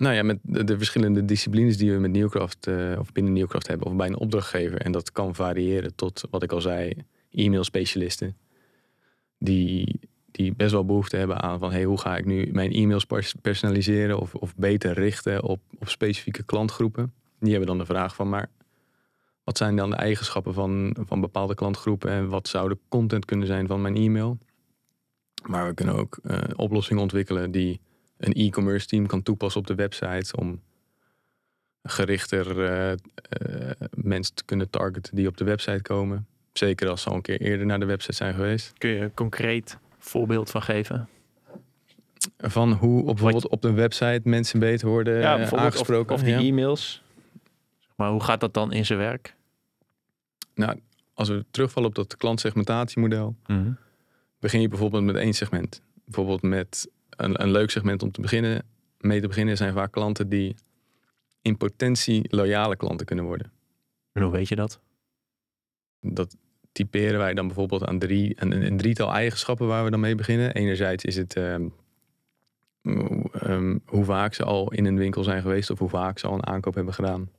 Nou 0.00 0.14
ja, 0.14 0.22
met 0.22 0.38
de, 0.42 0.64
de 0.64 0.76
verschillende 0.76 1.24
disciplines 1.24 1.76
die 1.76 1.92
we 1.92 1.98
met 1.98 2.10
Nieuwkracht 2.10 2.66
uh, 2.66 2.98
of 2.98 3.12
binnen 3.12 3.32
Nieuwkracht 3.32 3.66
hebben, 3.66 3.86
of 3.86 3.96
bij 3.96 4.06
een 4.06 4.16
opdrachtgever. 4.16 4.80
En 4.80 4.92
dat 4.92 5.12
kan 5.12 5.34
variëren 5.34 5.94
tot, 5.94 6.24
wat 6.30 6.42
ik 6.42 6.52
al 6.52 6.60
zei, 6.60 6.92
e-mail 7.30 7.64
specialisten 7.64 8.36
die, 9.38 10.00
die 10.30 10.54
best 10.54 10.72
wel 10.72 10.84
behoefte 10.84 11.16
hebben 11.16 11.42
aan 11.42 11.58
van 11.58 11.70
hey, 11.72 11.84
hoe 11.84 12.00
ga 12.00 12.16
ik 12.16 12.24
nu 12.24 12.48
mijn 12.52 12.72
e-mails 12.72 13.06
personaliseren 13.42 14.20
of, 14.20 14.34
of 14.34 14.56
beter 14.56 14.92
richten 14.92 15.42
op, 15.42 15.60
op 15.78 15.88
specifieke 15.88 16.42
klantgroepen. 16.42 17.12
Die 17.38 17.50
hebben 17.50 17.68
dan 17.68 17.78
de 17.78 17.86
vraag 17.86 18.14
van 18.14 18.28
maar 18.28 18.50
wat 19.44 19.56
zijn 19.56 19.76
dan 19.76 19.90
de 19.90 19.96
eigenschappen 19.96 20.54
van, 20.54 20.96
van 21.00 21.20
bepaalde 21.20 21.54
klantgroepen 21.54 22.10
en 22.10 22.28
wat 22.28 22.48
zou 22.48 22.68
de 22.68 22.78
content 22.88 23.24
kunnen 23.24 23.46
zijn 23.46 23.66
van 23.66 23.80
mijn 23.82 23.96
e-mail. 23.96 24.38
Maar 25.46 25.66
we 25.66 25.74
kunnen 25.74 25.94
ook 25.94 26.18
uh, 26.22 26.38
oplossingen 26.56 27.02
ontwikkelen 27.02 27.50
die 27.50 27.80
een 28.20 28.32
e-commerce 28.32 28.86
team 28.86 29.06
kan 29.06 29.22
toepassen 29.22 29.60
op 29.60 29.66
de 29.66 29.74
website 29.74 30.36
om 30.36 30.60
gerichter 31.82 32.58
uh, 32.58 32.90
uh, 32.90 33.70
mensen 33.94 34.34
te 34.34 34.44
kunnen 34.44 34.70
targeten 34.70 35.16
die 35.16 35.26
op 35.26 35.36
de 35.36 35.44
website 35.44 35.82
komen. 35.82 36.26
Zeker 36.52 36.88
als 36.88 37.02
ze 37.02 37.08
al 37.08 37.14
een 37.14 37.22
keer 37.22 37.40
eerder 37.40 37.66
naar 37.66 37.78
de 37.78 37.84
website 37.84 38.12
zijn 38.14 38.34
geweest. 38.34 38.72
Kun 38.78 38.90
je 38.90 39.00
een 39.00 39.14
concreet 39.14 39.78
voorbeeld 39.98 40.50
van 40.50 40.62
geven? 40.62 41.08
Van 42.38 42.72
hoe 42.72 43.00
op, 43.00 43.06
bijvoorbeeld 43.06 43.48
op 43.48 43.62
de 43.62 43.72
website 43.72 44.20
mensen 44.24 44.58
beter 44.58 44.88
worden 44.88 45.20
Ja, 45.20 45.38
eh, 45.38 45.52
aangesproken. 45.52 46.14
Of, 46.14 46.20
of 46.20 46.26
die 46.26 46.34
Ja. 46.34 46.40
e-mails. 46.40 47.02
Maar 47.96 48.10
hoe 48.10 48.22
gaat 48.22 48.40
dat 48.40 48.54
dan 48.54 48.72
in 48.72 48.86
zijn 48.86 48.98
werk? 48.98 49.34
Nou, 50.54 50.80
als 51.14 51.28
we 51.28 51.44
terugvallen 51.50 51.88
op 51.88 51.94
dat 51.94 52.16
klantsegmentatiemodel, 52.16 53.36
begin 54.38 54.60
je 54.60 54.68
bijvoorbeeld 54.68 55.04
met 55.04 55.16
één 55.16 55.32
segment. 55.32 55.82
Bijvoorbeeld 56.04 56.42
met 56.42 56.88
een, 57.24 57.42
een 57.42 57.50
leuk 57.50 57.70
segment 57.70 58.02
om 58.02 58.10
te 58.10 58.20
beginnen. 58.20 58.62
Mee 58.98 59.20
te 59.20 59.28
beginnen 59.28 59.56
zijn 59.56 59.74
vaak 59.74 59.92
klanten 59.92 60.28
die 60.28 60.54
in 61.42 61.56
potentie 61.56 62.24
loyale 62.28 62.76
klanten 62.76 63.06
kunnen 63.06 63.24
worden. 63.24 63.52
En 64.12 64.22
hoe 64.22 64.32
weet 64.32 64.48
je 64.48 64.56
dat? 64.56 64.80
Dat 66.00 66.36
typeren 66.72 67.18
wij 67.18 67.34
dan 67.34 67.46
bijvoorbeeld 67.46 67.84
aan 67.84 67.98
drie, 67.98 68.32
een, 68.36 68.66
een 68.66 68.76
drietal 68.76 69.12
eigenschappen 69.12 69.66
waar 69.66 69.84
we 69.84 69.90
dan 69.90 70.00
mee 70.00 70.14
beginnen. 70.14 70.54
Enerzijds 70.54 71.04
is 71.04 71.16
het 71.16 71.36
ehm, 71.36 71.68
ehm, 73.32 73.78
hoe 73.84 74.04
vaak 74.04 74.34
ze 74.34 74.44
al 74.44 74.72
in 74.72 74.84
een 74.84 74.98
winkel 74.98 75.24
zijn 75.24 75.42
geweest 75.42 75.70
of 75.70 75.78
hoe 75.78 75.88
vaak 75.88 76.18
ze 76.18 76.26
al 76.26 76.34
een 76.34 76.46
aankoop 76.46 76.74
hebben 76.74 76.94
gedaan. 76.94 77.30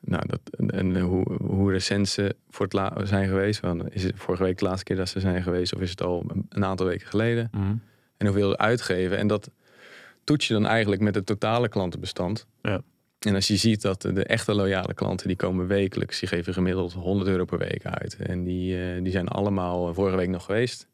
Nou, 0.00 0.22
dat, 0.26 0.40
en, 0.58 0.70
en 0.70 1.00
hoe, 1.00 1.32
hoe 1.42 1.72
recent 1.72 2.08
ze 2.08 2.36
voor 2.50 2.64
het 2.64 2.74
la- 2.74 3.04
zijn 3.04 3.28
geweest. 3.28 3.60
Van, 3.60 3.88
is 3.88 4.02
het 4.02 4.12
vorige 4.16 4.42
week 4.42 4.58
de 4.58 4.64
laatste 4.64 4.84
keer 4.84 4.96
dat 4.96 5.08
ze 5.08 5.20
zijn 5.20 5.42
geweest 5.42 5.74
of 5.74 5.80
is 5.80 5.90
het 5.90 6.02
al 6.02 6.24
een, 6.48 6.64
aantal 6.64 6.86
weken 6.86 7.06
geleden? 7.06 7.50
En 8.16 8.26
hoeveel 8.26 8.50
ze 8.50 8.58
uitgeven. 8.58 9.18
En 9.18 9.26
dat 9.26 9.50
toets 10.24 10.46
je 10.46 10.54
dan 10.54 10.66
eigenlijk 10.66 11.02
met 11.02 11.14
het 11.14 11.26
totale 11.26 11.68
klantenbestand. 11.68 12.46
Ja. 12.62 12.80
En 13.18 13.34
als 13.34 13.46
je 13.46 13.56
ziet 13.56 13.82
dat 13.82 14.02
de 14.02 14.24
echte 14.24 14.54
loyale 14.54 14.94
klanten, 14.94 15.26
die 15.26 15.36
komen 15.36 15.66
wekelijks, 15.66 16.20
die 16.20 16.28
geven 16.28 16.52
gemiddeld 16.52 16.92
100 16.92 17.30
euro 17.30 17.44
per 17.44 17.58
week 17.58 17.86
uit. 17.86 18.16
En 18.16 18.44
die, 18.44 18.82
eh, 18.82 19.02
die 19.02 19.12
zijn 19.12 19.28
allemaal 19.28 19.94
vorige 19.94 20.16
week 20.16 20.28
nog 20.28 20.44
geweest. 20.44 20.88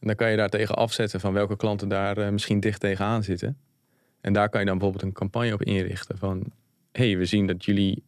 En 0.00 0.06
dan 0.06 0.16
kan 0.16 0.30
je 0.30 0.36
daar 0.36 0.48
tegen 0.48 0.74
afzetten 0.74 1.20
van 1.20 1.32
welke 1.32 1.56
klanten 1.56 1.88
daar 1.88 2.18
eh, 2.18 2.28
misschien 2.30 2.60
dicht 2.60 2.80
tegenaan 2.80 3.22
zitten. 3.22 3.58
En 4.20 4.32
daar 4.32 4.48
kan 4.48 4.60
je 4.60 4.66
dan 4.66 4.78
bijvoorbeeld 4.78 5.08
een 5.08 5.18
campagne 5.18 5.52
op 5.52 5.62
inrichten 5.62 6.18
van... 6.18 6.52
hey, 6.92 7.18
we 7.18 7.24
zien 7.24 7.46
dat 7.46 7.64
jullie 7.64 8.02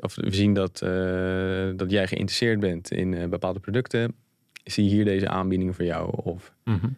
of 0.00 0.14
we 0.14 0.34
zien 0.34 0.54
dat, 0.54 0.82
eh, 0.82 1.70
dat 1.76 1.90
jij 1.90 2.06
geïnteresseerd 2.06 2.60
bent 2.60 2.90
in 2.90 3.14
eh, 3.14 3.28
bepaalde 3.28 3.60
producten. 3.60 4.14
Zie 4.64 4.88
hier 4.88 5.04
deze 5.04 5.28
aanbiedingen 5.28 5.74
voor 5.74 5.84
jou. 5.84 6.10
Of 6.22 6.52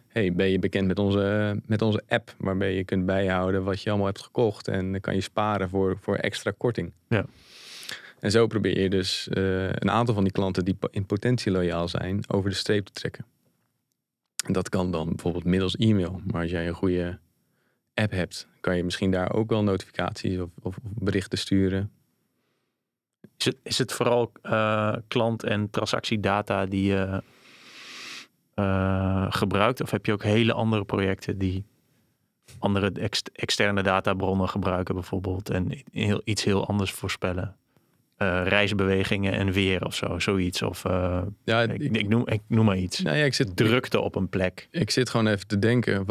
hey, 0.07 0.33
ben 0.33 0.49
je 0.49 0.59
bekend 0.59 0.87
met 0.87 0.99
onze, 0.99 1.59
met 1.65 1.81
onze 1.81 2.03
app 2.07 2.35
waarbij 2.37 2.75
je 2.75 2.83
kunt 2.83 3.05
bijhouden 3.05 3.63
wat 3.63 3.81
je 3.81 3.89
allemaal 3.89 4.07
hebt 4.07 4.21
gekocht 4.21 4.67
en 4.67 4.91
dan 4.91 5.01
kan 5.01 5.15
je 5.15 5.21
sparen 5.21 5.69
voor, 5.69 5.97
voor 5.99 6.15
extra 6.15 6.53
korting. 6.57 6.91
Ja. 7.07 7.25
En 8.19 8.31
zo 8.31 8.47
probeer 8.47 8.81
je 8.81 8.89
dus 8.89 9.27
eh, 9.27 9.63
een 9.63 9.91
aantal 9.91 10.13
van 10.13 10.23
die 10.23 10.33
klanten 10.33 10.65
die 10.65 10.77
in 10.91 11.05
potentie 11.05 11.51
loyaal 11.51 11.87
zijn 11.87 12.23
over 12.27 12.49
de 12.49 12.55
streep 12.55 12.85
te 12.85 12.91
trekken. 12.91 13.25
En 14.45 14.53
dat 14.53 14.69
kan 14.69 14.91
dan 14.91 15.07
bijvoorbeeld 15.07 15.43
middels 15.43 15.75
e-mail. 15.75 16.21
Maar 16.31 16.41
als 16.41 16.51
jij 16.51 16.67
een 16.67 16.73
goede 16.73 17.19
app 17.99 18.11
hebt, 18.11 18.47
kan 18.59 18.77
je 18.77 18.83
misschien 18.83 19.11
daar 19.11 19.33
ook 19.33 19.49
wel 19.49 19.63
notificaties 19.63 20.39
of, 20.39 20.49
of 20.61 20.77
berichten 20.83 21.37
sturen. 21.37 21.91
Is 23.37 23.45
het, 23.45 23.57
is 23.63 23.77
het 23.77 23.93
vooral 23.93 24.31
eh, 24.41 24.95
klant- 25.07 25.43
en 25.43 25.69
transactiedata 25.69 26.65
die 26.65 26.83
je 26.83 27.23
eh, 28.53 29.25
gebruikt? 29.29 29.81
Of 29.81 29.91
heb 29.91 30.05
je 30.05 30.11
ook 30.11 30.23
hele 30.23 30.53
andere 30.53 30.85
projecten 30.85 31.37
die 31.37 31.65
andere 32.59 32.91
ex- 32.91 33.21
externe 33.33 33.83
databronnen 33.83 34.49
gebruiken 34.49 34.93
bijvoorbeeld 34.93 35.49
en 35.49 35.81
heel, 35.91 36.21
iets 36.23 36.43
heel 36.43 36.67
anders 36.67 36.91
voorspellen? 36.91 37.55
Eh, 38.19 38.41
reisbewegingen 38.43 39.33
en 39.33 39.51
weer 39.51 39.85
of 39.85 39.95
zo, 39.95 40.19
zoiets. 40.19 40.61
Of 40.61 40.85
eh, 40.85 41.21
Ja, 41.43 41.61
ik, 41.61 41.81
ik, 41.95 42.07
noem, 42.07 42.27
ik 42.27 42.41
noem 42.47 42.65
maar 42.65 42.77
iets. 42.77 43.01
nou 43.01 43.17
ja, 43.17 43.23
ik 43.23 43.33
zit 43.33 43.55
Drukte 43.55 43.99
op 43.99 44.15
een 44.15 44.29
plek. 44.29 44.67
Ik 44.71 44.91
zit 44.91 45.09
gewoon 45.09 45.27
even 45.27 45.47
te 45.47 45.59
denken. 45.59 46.05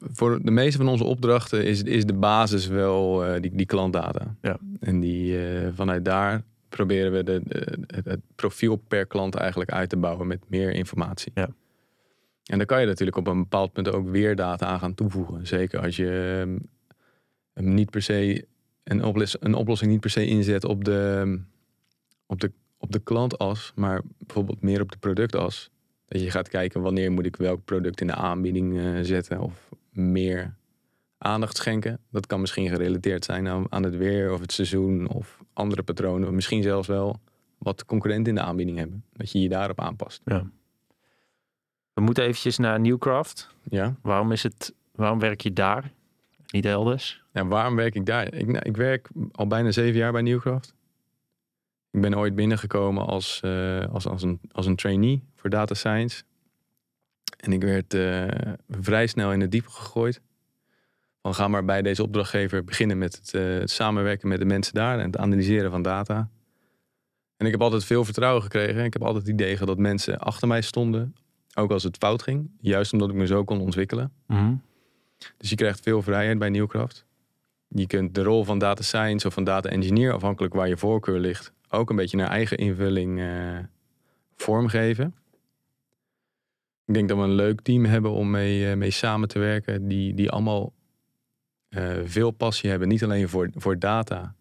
Voor 0.00 0.42
de 0.42 0.50
meeste 0.50 0.78
van 0.78 0.88
onze 0.88 1.04
opdrachten 1.04 1.64
is, 1.64 1.82
is 1.82 2.04
de 2.06 2.12
basis 2.14 2.66
wel 2.66 3.24
eh, 3.24 3.40
die, 3.40 3.50
die 3.54 3.66
klantdata. 3.66 4.34
Ja. 4.42 4.56
En 4.80 5.00
die, 5.00 5.38
vanuit 5.74 6.04
daar 6.04 6.42
proberen 6.68 7.12
we 7.12 7.24
de, 7.24 7.40
de- 7.44 7.78
het, 7.86 8.04
het 8.04 8.20
profiel 8.34 8.76
per 8.76 9.06
klant 9.06 9.34
eigenlijk 9.34 9.70
uit 9.70 9.88
te 9.88 9.96
bouwen 9.96 10.26
met 10.26 10.40
meer 10.48 10.70
informatie. 10.72 11.32
Ja. 11.34 11.48
En 12.44 12.56
dan 12.58 12.66
kan 12.66 12.80
je 12.80 12.86
natuurlijk 12.86 13.16
op 13.16 13.26
een 13.26 13.38
bepaald 13.38 13.72
punt 13.72 13.88
ook 13.92 14.08
weer 14.10 14.36
data 14.36 14.66
aan 14.66 14.78
gaan 14.78 14.94
toevoegen. 14.94 15.46
Zeker 15.46 15.80
als 15.80 15.96
je 15.96 16.38
ehm, 16.40 16.58
hem 17.54 17.74
niet 17.74 17.90
per 17.90 18.02
se 18.02 18.44
een, 18.84 19.04
oplos- 19.04 19.36
een 19.40 19.54
oplossing 19.54 19.90
niet 19.90 20.00
per 20.00 20.10
se 20.10 20.26
inzet 20.26 20.64
op 20.64 20.84
de, 20.84 21.38
op 22.26 22.40
de, 22.40 22.52
op 22.78 22.92
de 22.92 22.98
klantas, 22.98 23.72
maar 23.74 24.02
bijvoorbeeld 24.18 24.62
meer 24.62 24.80
op 24.80 24.92
de 24.92 24.98
productas. 24.98 25.70
Dat 26.06 26.20
je 26.20 26.30
gaat 26.30 26.48
kijken 26.48 26.80
wanneer 26.80 27.12
moet 27.12 27.26
ik 27.26 27.36
welk 27.36 27.64
product 27.64 28.00
in 28.00 28.06
de 28.06 28.14
aanbieding 28.14 28.78
eh, 28.78 28.98
zetten 29.02 29.40
of 29.40 29.70
meer 29.92 30.54
aandacht 31.18 31.56
schenken. 31.56 32.00
Dat 32.10 32.26
kan 32.26 32.40
misschien 32.40 32.68
gerelateerd 32.68 33.24
zijn 33.24 33.48
aan, 33.48 33.66
aan 33.68 33.82
het 33.82 33.96
weer 33.96 34.32
of 34.32 34.40
het 34.40 34.52
seizoen 34.52 35.08
of 35.08 35.38
andere 35.52 35.82
patronen. 35.82 36.28
Of 36.28 36.34
misschien 36.34 36.62
zelfs 36.62 36.88
wel 36.88 37.20
wat 37.58 37.84
concurrenten 37.84 38.28
in 38.28 38.34
de 38.34 38.46
aanbieding 38.46 38.78
hebben. 38.78 39.04
Dat 39.12 39.30
je 39.32 39.40
je 39.40 39.48
daarop 39.48 39.80
aanpast. 39.80 40.20
Ja. 40.24 40.50
We 41.92 42.00
moeten 42.00 42.24
eventjes 42.24 42.58
naar 42.58 42.80
Newcraft. 42.80 43.54
Ja. 43.62 43.96
Waarom, 44.02 44.32
is 44.32 44.42
het, 44.42 44.74
waarom 44.92 45.18
werk 45.18 45.40
je 45.40 45.52
daar? 45.52 45.92
Niet 46.50 46.64
elders? 46.64 47.22
En 47.32 47.48
waarom 47.48 47.76
werk 47.76 47.94
ik 47.94 48.06
daar? 48.06 48.34
Ik, 48.34 48.46
nou, 48.46 48.64
ik 48.64 48.76
werk 48.76 49.08
al 49.32 49.46
bijna 49.46 49.70
zeven 49.70 49.98
jaar 49.98 50.12
bij 50.12 50.22
Newcraft. 50.22 50.74
Ik 51.90 52.00
ben 52.00 52.18
ooit 52.18 52.34
binnengekomen 52.34 53.06
als, 53.06 53.40
eh, 53.40 53.84
als, 53.92 54.06
als, 54.06 54.22
een, 54.22 54.40
als 54.52 54.66
een 54.66 54.76
trainee 54.76 55.22
voor 55.36 55.50
data 55.50 55.74
science. 55.74 56.22
En 57.36 57.52
ik 57.52 57.62
werd 57.62 57.94
eh, 57.94 58.52
vrij 58.68 59.06
snel 59.06 59.32
in 59.32 59.40
het 59.40 59.50
diepe 59.50 59.70
gegooid. 59.70 60.20
Van 61.22 61.34
ga 61.34 61.48
maar 61.48 61.64
bij 61.64 61.82
deze 61.82 62.02
opdrachtgever 62.02 62.64
beginnen 62.64 62.98
met 62.98 63.16
het, 63.16 63.34
eh, 63.34 63.42
het 63.42 63.70
samenwerken 63.70 64.28
met 64.28 64.38
de 64.38 64.44
mensen 64.44 64.74
daar 64.74 64.98
en 64.98 65.06
het 65.06 65.16
analyseren 65.16 65.70
van 65.70 65.82
data. 65.82 66.30
En 67.36 67.46
ik 67.46 67.52
heb 67.52 67.62
altijd 67.62 67.84
veel 67.84 68.04
vertrouwen 68.04 68.42
gekregen. 68.42 68.84
Ik 68.84 68.92
heb 68.92 69.02
altijd 69.02 69.26
het 69.26 69.32
idee 69.32 69.52
gehad 69.52 69.68
dat 69.68 69.78
mensen 69.78 70.18
achter 70.18 70.48
mij 70.48 70.60
stonden. 70.60 71.14
Ook 71.54 71.70
als 71.70 71.82
het 71.82 71.96
fout 71.96 72.22
ging. 72.22 72.50
Juist 72.60 72.92
omdat 72.92 73.08
ik 73.08 73.14
me 73.14 73.26
zo 73.26 73.44
kon 73.44 73.60
ontwikkelen. 73.60 74.12
Dus 75.36 75.50
je 75.50 75.56
krijgt 75.56 75.80
veel 75.80 76.02
vrijheid 76.02 76.38
bij 76.38 76.50
Nieuwkraft. 76.50 77.06
Je 77.68 77.86
kunt 77.86 78.14
de 78.14 78.22
rol 78.22 78.44
van 78.44 78.58
data 78.58 78.82
science 78.82 79.26
of 79.26 79.34
van 79.34 79.44
data 79.44 79.68
engineer, 79.68 80.12
afhankelijk 80.12 80.54
waar 80.54 80.68
je 80.68 80.76
voorkeur 80.76 81.18
ligt, 81.18 81.52
ook 81.68 81.90
een 81.90 81.96
beetje 81.96 82.16
naar 82.16 82.30
eigen 82.30 82.56
invulling 82.56 83.20
eh, 83.20 83.58
vormgeven. 84.36 85.14
Ik 86.84 86.94
denk 86.94 87.08
dat 87.08 87.18
we 87.18 87.24
een 87.24 87.34
leuk 87.34 87.60
team 87.60 87.84
hebben 87.84 88.10
om 88.10 88.30
mee, 88.30 88.70
eh, 88.70 88.76
mee 88.76 88.90
samen 88.90 89.28
te 89.28 89.38
werken, 89.38 89.88
die, 89.88 90.14
die 90.14 90.30
allemaal 90.30 90.72
eh, 91.68 91.98
veel 92.04 92.30
passie 92.30 92.70
hebben. 92.70 92.88
Niet 92.88 93.04
alleen 93.04 93.28
voor, 93.28 93.50
voor 93.54 93.78
data, 93.78 94.34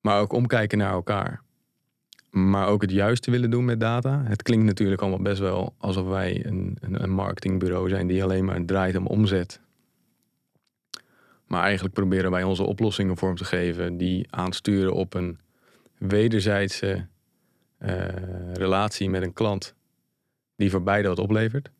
maar 0.00 0.20
ook 0.20 0.32
omkijken 0.32 0.78
naar 0.78 0.92
elkaar. 0.92 1.42
Maar 2.30 2.66
ook 2.66 2.82
het 2.82 2.90
juiste 2.90 3.30
willen 3.30 3.50
doen 3.50 3.64
met 3.64 3.80
data. 3.80 4.22
Het 4.24 4.42
klinkt 4.42 4.64
natuurlijk 4.64 5.00
allemaal 5.00 5.22
best 5.22 5.38
wel 5.40 5.74
alsof 5.78 6.06
wij 6.06 6.46
een, 6.46 6.76
een, 6.80 7.02
een 7.02 7.10
marketingbureau 7.10 7.88
zijn 7.88 8.06
die 8.06 8.22
alleen 8.22 8.44
maar 8.44 8.64
draait 8.64 8.96
om 8.96 9.06
omzet. 9.06 9.60
Maar 11.46 11.62
eigenlijk 11.62 11.94
proberen 11.94 12.30
wij 12.30 12.42
onze 12.42 12.62
oplossingen 12.62 13.16
vorm 13.16 13.36
te 13.36 13.44
geven 13.44 13.96
die 13.96 14.26
aansturen 14.30 14.92
op 14.92 15.14
een 15.14 15.38
wederzijdse 15.98 17.06
eh, 17.78 18.06
relatie 18.52 19.10
met 19.10 19.22
een 19.22 19.32
klant 19.32 19.74
die 20.56 20.70
voor 20.70 20.82
beide 20.82 21.08
wat 21.08 21.18
oplevert. 21.18 21.70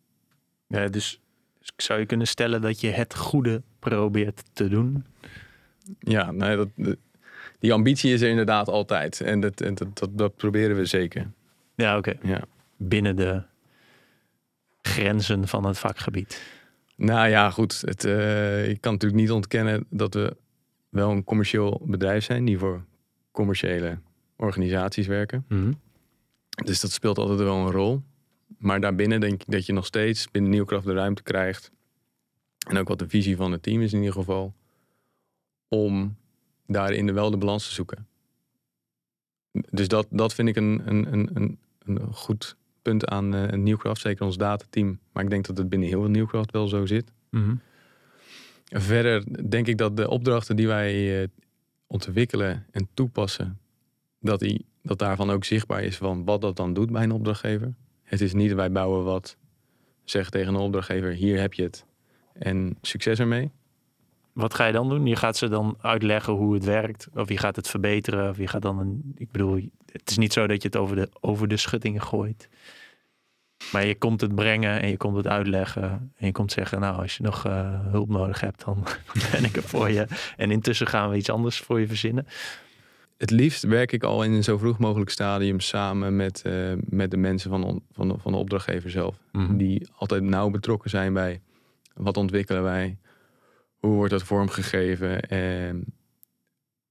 Ja, 0.66 0.88
dus, 0.88 1.20
dus 1.58 1.72
zou 1.76 2.00
je 2.00 2.06
kunnen 2.06 2.26
stellen 2.26 2.60
dat 2.60 2.80
je 2.80 2.90
het 2.90 3.14
goede 3.14 3.62
probeert 3.78 4.42
te 4.52 4.68
doen? 4.68 5.04
Ja, 5.98 6.30
nee, 6.30 6.56
dat, 6.56 6.96
die 7.58 7.72
ambitie 7.72 8.12
is 8.12 8.20
er 8.20 8.28
inderdaad 8.28 8.68
altijd. 8.68 9.20
En 9.20 9.40
dat, 9.40 9.60
en 9.60 9.74
dat, 9.74 9.98
dat, 9.98 10.18
dat 10.18 10.36
proberen 10.36 10.76
we 10.76 10.84
zeker. 10.84 11.30
Ja, 11.74 11.96
oké. 11.96 12.14
Ja. 12.22 12.44
Binnen 12.76 13.16
de 13.16 13.42
grenzen 14.82 15.48
van 15.48 15.64
het 15.64 15.78
vakgebied. 15.78 16.42
Nou 16.96 17.28
ja, 17.28 17.50
goed. 17.50 17.80
Het, 17.80 18.04
eh, 18.04 18.68
ik 18.68 18.80
kan 18.80 18.92
natuurlijk 18.92 19.20
niet 19.20 19.30
ontkennen 19.30 19.86
dat 19.90 20.14
we 20.14 20.36
wel 20.88 21.10
een 21.10 21.24
commercieel 21.24 21.82
bedrijf 21.84 22.24
zijn 22.24 22.44
die 22.44 22.58
voor 22.58 22.84
commerciële 23.30 23.98
organisaties 24.36 25.06
werken. 25.06 25.44
Dus 26.64 26.80
dat 26.80 26.90
speelt 26.90 27.18
altijd 27.18 27.38
wel 27.38 27.56
een 27.56 27.70
rol. 27.70 28.02
Maar 28.58 28.80
daarbinnen 28.80 29.20
denk 29.20 29.42
ik 29.42 29.50
dat 29.50 29.66
je 29.66 29.72
nog 29.72 29.86
steeds 29.86 30.30
binnen 30.30 30.50
Nieuwkracht 30.50 30.84
de 30.84 30.92
ruimte 30.92 31.22
krijgt. 31.22 31.70
En 32.68 32.76
ook 32.76 32.88
wat 32.88 32.98
de 32.98 33.08
visie 33.08 33.36
van 33.36 33.52
het 33.52 33.62
team 33.62 33.82
is 33.82 33.92
in 33.92 33.98
ieder 33.98 34.14
geval. 34.14 34.54
Om 35.68 36.16
daarin 36.66 37.06
de 37.06 37.12
wel 37.12 37.30
de 37.30 37.36
balans 37.36 37.66
te 37.66 37.72
zoeken. 37.72 38.06
Dus 39.70 39.88
dat, 39.88 40.06
dat 40.10 40.34
vind 40.34 40.48
ik 40.48 40.56
een, 40.56 40.82
een, 40.84 41.12
een, 41.12 41.30
een, 41.34 41.58
een 41.78 42.12
goed 42.12 42.56
punt 42.84 43.06
aan 43.06 43.34
eh 43.34 43.58
Nieuwkracht. 43.58 44.00
Zeker 44.00 44.24
ons 44.24 44.36
datateam. 44.36 44.98
Maar 45.12 45.22
ik 45.22 45.30
denk 45.30 45.46
dat 45.46 45.58
het 45.58 45.68
binnen 45.68 45.88
heel 45.88 46.08
Nieuwkracht 46.08 46.50
wel 46.50 46.68
zo 46.68 46.86
zit. 46.86 47.12
Verder 48.64 49.48
denk 49.50 49.66
ik 49.66 49.78
dat 49.78 49.96
de 49.96 50.08
opdrachten 50.08 50.56
die 50.56 50.66
wij 50.66 51.22
eh, 51.22 51.28
ontwikkelen 51.86 52.66
en 52.70 52.88
toepassen, 52.94 53.58
dat 54.20 54.40
die 54.40 54.64
dat 54.82 54.98
daarvan 54.98 55.30
ook 55.30 55.44
zichtbaar 55.44 55.82
is 55.82 55.96
van 55.96 56.24
wat 56.24 56.40
dat 56.40 56.56
dan 56.56 56.74
doet 56.74 56.90
bij 56.90 57.02
een 57.02 57.12
opdrachtgever. 57.12 57.74
Het 58.02 58.20
is 58.20 58.32
niet 58.32 58.52
wij 58.52 58.72
bouwen 58.72 59.04
wat, 59.04 59.36
zeg 60.04 60.30
tegen 60.30 60.54
een 60.54 60.60
opdrachtgever, 60.60 61.10
hier 61.10 61.40
heb 61.40 61.54
je 61.54 61.62
het 61.62 61.84
en 62.32 62.76
succes 62.80 63.18
ermee. 63.18 63.50
Wat 64.34 64.54
ga 64.54 64.66
je 64.66 64.72
dan 64.72 64.88
doen? 64.88 65.06
Je 65.06 65.16
gaat 65.16 65.36
ze 65.36 65.48
dan 65.48 65.76
uitleggen 65.80 66.32
hoe 66.32 66.54
het 66.54 66.64
werkt. 66.64 67.08
Of 67.14 67.28
je 67.28 67.38
gaat 67.38 67.56
het 67.56 67.68
verbeteren. 67.68 68.30
Of 68.30 68.36
je 68.36 68.46
gaat 68.46 68.62
dan 68.62 68.78
een. 68.78 69.12
Ik 69.16 69.30
bedoel, 69.30 69.60
het 69.92 70.10
is 70.10 70.18
niet 70.18 70.32
zo 70.32 70.46
dat 70.46 70.62
je 70.62 70.68
het 70.68 70.76
over 70.76 70.96
de, 70.96 71.08
over 71.20 71.48
de 71.48 71.56
schuttingen 71.56 72.02
gooit. 72.02 72.48
Maar 73.72 73.86
je 73.86 73.94
komt 73.94 74.20
het 74.20 74.34
brengen 74.34 74.80
en 74.80 74.88
je 74.88 74.96
komt 74.96 75.16
het 75.16 75.26
uitleggen. 75.26 76.12
En 76.16 76.26
je 76.26 76.32
komt 76.32 76.52
zeggen, 76.52 76.80
nou, 76.80 77.02
als 77.02 77.16
je 77.16 77.22
nog 77.22 77.46
uh, 77.46 77.80
hulp 77.90 78.08
nodig 78.08 78.40
hebt, 78.40 78.64
dan 78.64 78.84
ben 79.32 79.44
ik 79.44 79.56
er 79.56 79.62
voor 79.62 79.90
je. 79.90 80.06
En 80.36 80.50
intussen 80.50 80.86
gaan 80.86 81.10
we 81.10 81.16
iets 81.16 81.30
anders 81.30 81.58
voor 81.58 81.80
je 81.80 81.86
verzinnen. 81.86 82.26
Het 83.16 83.30
liefst 83.30 83.62
werk 83.62 83.92
ik 83.92 84.02
al 84.02 84.22
in 84.22 84.32
een 84.32 84.44
zo 84.44 84.58
vroeg 84.58 84.78
mogelijk 84.78 85.10
stadium 85.10 85.60
samen 85.60 86.16
met, 86.16 86.42
uh, 86.46 86.72
met 86.78 87.10
de 87.10 87.16
mensen 87.16 87.50
van, 87.50 87.82
van, 87.92 88.18
van 88.20 88.32
de 88.32 88.38
opdrachtgever 88.38 88.90
zelf. 88.90 89.16
Mm 89.32 89.46
-hmm. 89.46 89.56
Die 89.56 89.88
altijd 89.96 90.22
nauw 90.22 90.50
betrokken 90.50 90.90
zijn 90.90 91.12
bij 91.12 91.40
wat 91.94 92.16
ontwikkelen 92.16 92.62
wij, 92.62 92.98
hoe 93.84 93.94
wordt 93.94 94.10
dat 94.10 94.22
vormgegeven. 94.22 95.20
En 95.28 95.84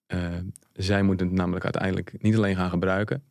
uh, 0.08 0.38
zij 0.73 1.03
moeten 1.03 1.27
het 1.27 1.36
namelijk 1.36 1.63
uiteindelijk 1.63 2.13
niet 2.21 2.36
alleen 2.36 2.56
gaan 2.56 2.69
gebruiken, 2.69 3.23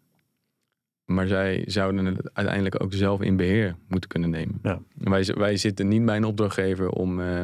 maar 1.05 1.27
zij 1.27 1.65
zouden 1.67 2.05
het 2.05 2.31
uiteindelijk 2.33 2.83
ook 2.83 2.93
zelf 2.93 3.21
in 3.21 3.37
beheer 3.37 3.77
moeten 3.89 4.11
kunnen 4.11 4.31
nemen. 4.31 4.59
Ja. 4.63 4.81
Wij, 4.95 5.25
wij 5.25 5.57
zitten 5.57 5.89
niet 5.89 6.05
bij 6.05 6.17
een 6.17 6.25
opdrachtgever 6.25 6.89
om, 6.89 7.21
uh, 7.21 7.43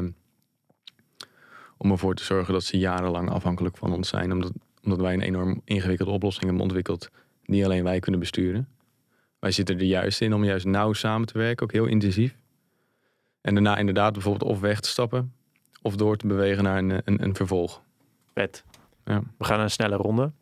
om 1.76 1.90
ervoor 1.90 2.14
te 2.14 2.24
zorgen 2.24 2.52
dat 2.52 2.64
ze 2.64 2.78
jarenlang 2.78 3.30
afhankelijk 3.30 3.76
van 3.76 3.92
ons 3.92 4.08
zijn. 4.08 4.32
Omdat, 4.32 4.52
omdat 4.82 5.00
wij 5.00 5.14
een 5.14 5.20
enorm 5.20 5.60
ingewikkelde 5.64 6.12
oplossing 6.12 6.44
hebben 6.44 6.62
ontwikkeld 6.62 7.10
die 7.44 7.64
alleen 7.64 7.84
wij 7.84 8.00
kunnen 8.00 8.20
besturen. 8.20 8.68
Wij 9.38 9.50
zitten 9.50 9.78
er 9.78 9.84
juist 9.84 10.20
in 10.20 10.34
om 10.34 10.44
juist 10.44 10.66
nauw 10.66 10.92
samen 10.92 11.26
te 11.26 11.38
werken, 11.38 11.64
ook 11.64 11.72
heel 11.72 11.86
intensief. 11.86 12.36
En 13.40 13.54
daarna 13.54 13.76
inderdaad 13.76 14.12
bijvoorbeeld 14.12 14.50
of 14.50 14.60
weg 14.60 14.80
te 14.80 14.88
stappen 14.88 15.32
of 15.82 15.96
door 15.96 16.16
te 16.16 16.26
bewegen 16.26 16.62
naar 16.62 16.78
een, 16.78 16.90
een, 17.04 17.22
een 17.22 17.34
vervolg. 17.34 17.82
Vet. 18.34 18.64
Ja. 19.04 19.22
We 19.38 19.44
gaan 19.44 19.60
een 19.60 19.70
snelle 19.70 19.96
ronde. 19.96 20.32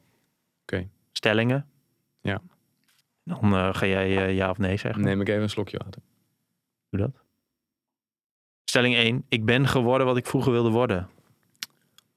Oké. 0.62 0.88
Stellingen. 1.12 1.66
Ja. 2.20 2.40
Dan 3.24 3.54
uh, 3.54 3.74
ga 3.74 3.86
jij 3.86 4.28
uh, 4.28 4.36
ja 4.36 4.50
of 4.50 4.58
nee 4.58 4.76
zeggen. 4.76 5.02
Neem 5.02 5.20
ik 5.20 5.28
even 5.28 5.42
een 5.42 5.50
slokje 5.50 5.78
water. 5.78 6.02
Doe 6.90 7.00
dat. 7.00 7.22
Stelling 8.64 8.94
1. 8.94 9.24
Ik 9.28 9.44
ben 9.44 9.68
geworden 9.68 10.06
wat 10.06 10.16
ik 10.16 10.26
vroeger 10.26 10.52
wilde 10.52 10.70
worden. 10.70 11.08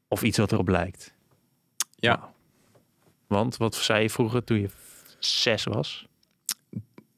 Of 0.08 0.24
iets 0.24 0.38
wat 0.38 0.52
erop 0.52 0.68
lijkt. 0.68 1.14
Ja. 1.96 2.16
Nou, 2.16 2.32
want 3.28 3.58
wat 3.58 3.76
zei 3.76 4.02
je 4.02 4.10
vroeger 4.10 4.44
toen 4.44 4.60
je 4.60 4.70
zes 5.20 5.64
was? 5.64 6.08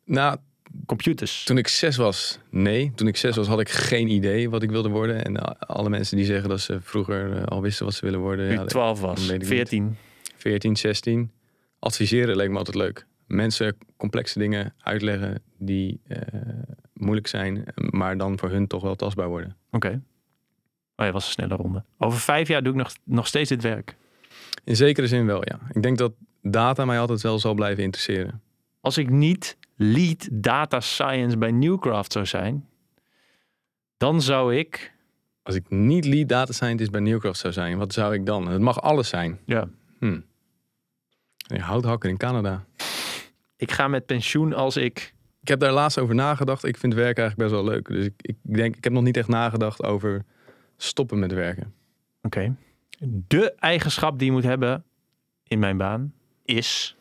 Nou, 0.03 0.37
computers. 0.85 1.43
Toen 1.43 1.57
ik 1.57 1.67
zes 1.67 1.95
was, 1.95 2.39
nee. 2.49 2.91
Toen 2.95 3.07
ik 3.07 3.17
zes 3.17 3.35
was, 3.35 3.47
had 3.47 3.59
ik 3.59 3.69
geen 3.69 4.07
idee 4.07 4.49
wat 4.49 4.63
ik 4.63 4.69
wilde 4.69 4.89
worden. 4.89 5.25
En 5.25 5.57
alle 5.59 5.89
mensen 5.89 6.17
die 6.17 6.25
zeggen 6.25 6.49
dat 6.49 6.59
ze 6.59 6.81
vroeger 6.81 7.35
uh, 7.35 7.43
al 7.43 7.61
wisten 7.61 7.85
wat 7.85 7.93
ze 7.93 8.05
willen 8.05 8.19
worden. 8.19 8.47
Toen 8.47 8.57
ja, 8.57 8.65
12 8.65 8.99
was, 8.99 9.31
14. 9.39 9.97
14, 10.37 10.75
16. 10.75 11.31
Adviseren 11.79 12.35
leek 12.35 12.49
me 12.49 12.57
altijd 12.57 12.75
leuk. 12.75 13.05
Mensen 13.27 13.77
complexe 13.97 14.39
dingen 14.39 14.73
uitleggen 14.77 15.41
die 15.57 16.01
uh, 16.07 16.17
moeilijk 16.93 17.27
zijn, 17.27 17.63
maar 17.75 18.17
dan 18.17 18.39
voor 18.39 18.49
hun 18.49 18.67
toch 18.67 18.81
wel 18.81 18.95
tastbaar 18.95 19.27
worden. 19.27 19.55
Oké. 19.71 19.87
Okay. 19.87 20.01
Oh, 20.95 21.05
je 21.05 21.11
was 21.11 21.25
een 21.25 21.31
snelle 21.31 21.55
ronde. 21.55 21.83
Over 21.97 22.19
vijf 22.19 22.47
jaar 22.47 22.63
doe 22.63 22.73
ik 22.73 22.77
nog, 22.77 22.93
nog 23.03 23.27
steeds 23.27 23.49
dit 23.49 23.61
werk. 23.61 23.95
In 24.63 24.75
zekere 24.75 25.07
zin 25.07 25.25
wel, 25.25 25.41
ja. 25.45 25.59
Ik 25.73 25.81
denk 25.81 25.97
dat 25.97 26.13
data 26.41 26.85
mij 26.85 26.99
altijd 26.99 27.21
wel 27.21 27.39
zal 27.39 27.53
blijven 27.53 27.83
interesseren. 27.83 28.41
Als 28.81 28.97
ik 28.97 29.09
niet 29.09 29.57
lead 29.81 30.29
data 30.31 30.79
science 30.79 31.37
bij 31.37 31.51
Newcraft 31.51 32.11
zou 32.11 32.25
zijn, 32.25 32.67
dan 33.97 34.21
zou 34.21 34.55
ik. 34.55 34.93
Als 35.43 35.55
ik 35.55 35.69
niet 35.69 36.05
lead 36.05 36.29
data 36.29 36.53
scientist 36.53 36.91
bij 36.91 37.01
Newcraft 37.01 37.39
zou 37.39 37.53
zijn, 37.53 37.77
wat 37.77 37.93
zou 37.93 38.13
ik 38.13 38.25
dan? 38.25 38.47
Het 38.47 38.61
mag 38.61 38.81
alles 38.81 39.09
zijn. 39.09 39.39
Ja. 39.45 39.67
Hm. 39.99 40.19
Houthakker 41.47 42.09
in 42.09 42.17
Canada. 42.17 42.65
Ik 43.55 43.71
ga 43.71 43.87
met 43.87 44.05
pensioen 44.05 44.53
als 44.53 44.77
ik. 44.77 45.13
Ik 45.41 45.47
heb 45.47 45.59
daar 45.59 45.71
laatst 45.71 45.99
over 45.99 46.15
nagedacht. 46.15 46.63
Ik 46.63 46.77
vind 46.77 46.93
werk 46.93 47.17
eigenlijk 47.17 47.49
best 47.49 47.61
wel 47.61 47.73
leuk. 47.73 47.87
Dus 47.87 48.05
ik, 48.05 48.13
ik 48.21 48.35
denk, 48.41 48.75
ik 48.75 48.83
heb 48.83 48.93
nog 48.93 49.03
niet 49.03 49.17
echt 49.17 49.27
nagedacht 49.27 49.83
over 49.83 50.25
stoppen 50.77 51.19
met 51.19 51.33
werken. 51.33 51.73
Oké. 52.21 52.37
Okay. 52.37 52.55
De 53.27 53.53
eigenschap 53.55 54.17
die 54.19 54.27
je 54.27 54.33
moet 54.33 54.43
hebben 54.43 54.83
in 55.43 55.59
mijn 55.59 55.77
baan 55.77 56.13
is 56.43 56.95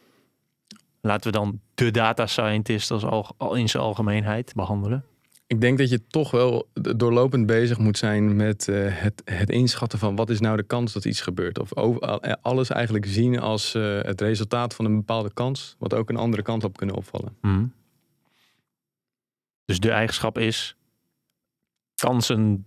laten 1.01 1.33
we 1.33 1.39
dan 1.39 1.61
de 1.75 1.91
data 1.91 2.27
scientist 2.27 2.91
als 2.91 3.05
al, 3.37 3.55
in 3.55 3.69
zijn 3.69 3.83
algemeenheid 3.83 4.55
behandelen? 4.55 5.05
Ik 5.47 5.61
denk 5.61 5.79
dat 5.79 5.91
je 5.91 6.07
toch 6.07 6.31
wel 6.31 6.69
doorlopend 6.73 7.47
bezig 7.47 7.79
moet 7.79 7.99
zijn 7.99 8.37
met 8.37 8.67
uh, 8.67 8.87
het, 8.89 9.23
het 9.25 9.51
inschatten 9.51 9.99
van 9.99 10.17
wat 10.17 10.31
is 10.31 10.41
nou 10.41 10.57
de 10.57 10.63
kans 10.63 10.93
dat 10.93 11.05
iets 11.05 11.21
gebeurt. 11.21 11.59
Of 11.59 11.77
over, 11.77 12.01
alles 12.43 12.71
eigenlijk 12.71 13.07
zien 13.07 13.41
als 13.41 13.75
uh, 13.75 14.01
het 14.03 14.21
resultaat 14.21 14.75
van 14.75 14.85
een 14.85 14.97
bepaalde 14.97 15.33
kans, 15.33 15.77
wat 15.79 15.95
ook 15.95 16.09
een 16.11 16.17
andere 16.17 16.43
kant 16.43 16.65
op 16.65 16.77
kunnen 16.77 16.97
opvallen. 16.97 17.37
Mm. 17.41 17.73
Dus 19.65 19.81
de 19.81 19.91
eigenschap 19.91 20.39
is 20.39 20.77
kansen 21.95 22.67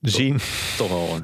zien. 0.00 0.38
Toch 0.76 0.88
wel 0.88 1.20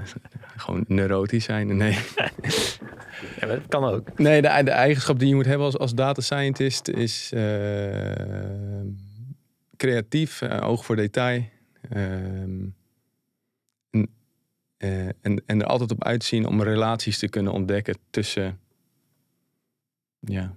gewoon 0.57 0.85
neurotisch 0.89 1.45
zijn. 1.45 1.77
Nee. 1.77 1.99
ja, 3.41 3.47
dat 3.47 3.61
kan 3.69 3.85
ook. 3.85 4.19
Nee, 4.19 4.43
de, 4.43 4.61
de, 4.65 4.71
eigenschap 4.71 5.19
die 5.19 5.29
je 5.29 5.35
moet 5.35 5.47
hebben 5.47 5.67
als, 5.67 5.79
als 5.79 5.95
data 5.95 6.21
scientist 6.23 6.89
is 6.89 7.31
uh, 7.35 7.41
creatief, 9.77 10.41
uh, 10.41 10.69
oog 10.69 10.85
voor 10.85 10.97
detail. 10.97 11.45
Uh, 11.97 12.03
en, 13.93 15.15
en, 15.21 15.43
en 15.47 15.61
er 15.61 15.67
altijd 15.67 15.91
op 15.91 16.05
uitzien 16.05 16.47
om 16.47 16.63
relaties 16.63 17.19
te 17.19 17.29
kunnen 17.29 17.53
ontdekken 17.53 17.97
tussen. 18.11 18.59
Ja. 20.21 20.55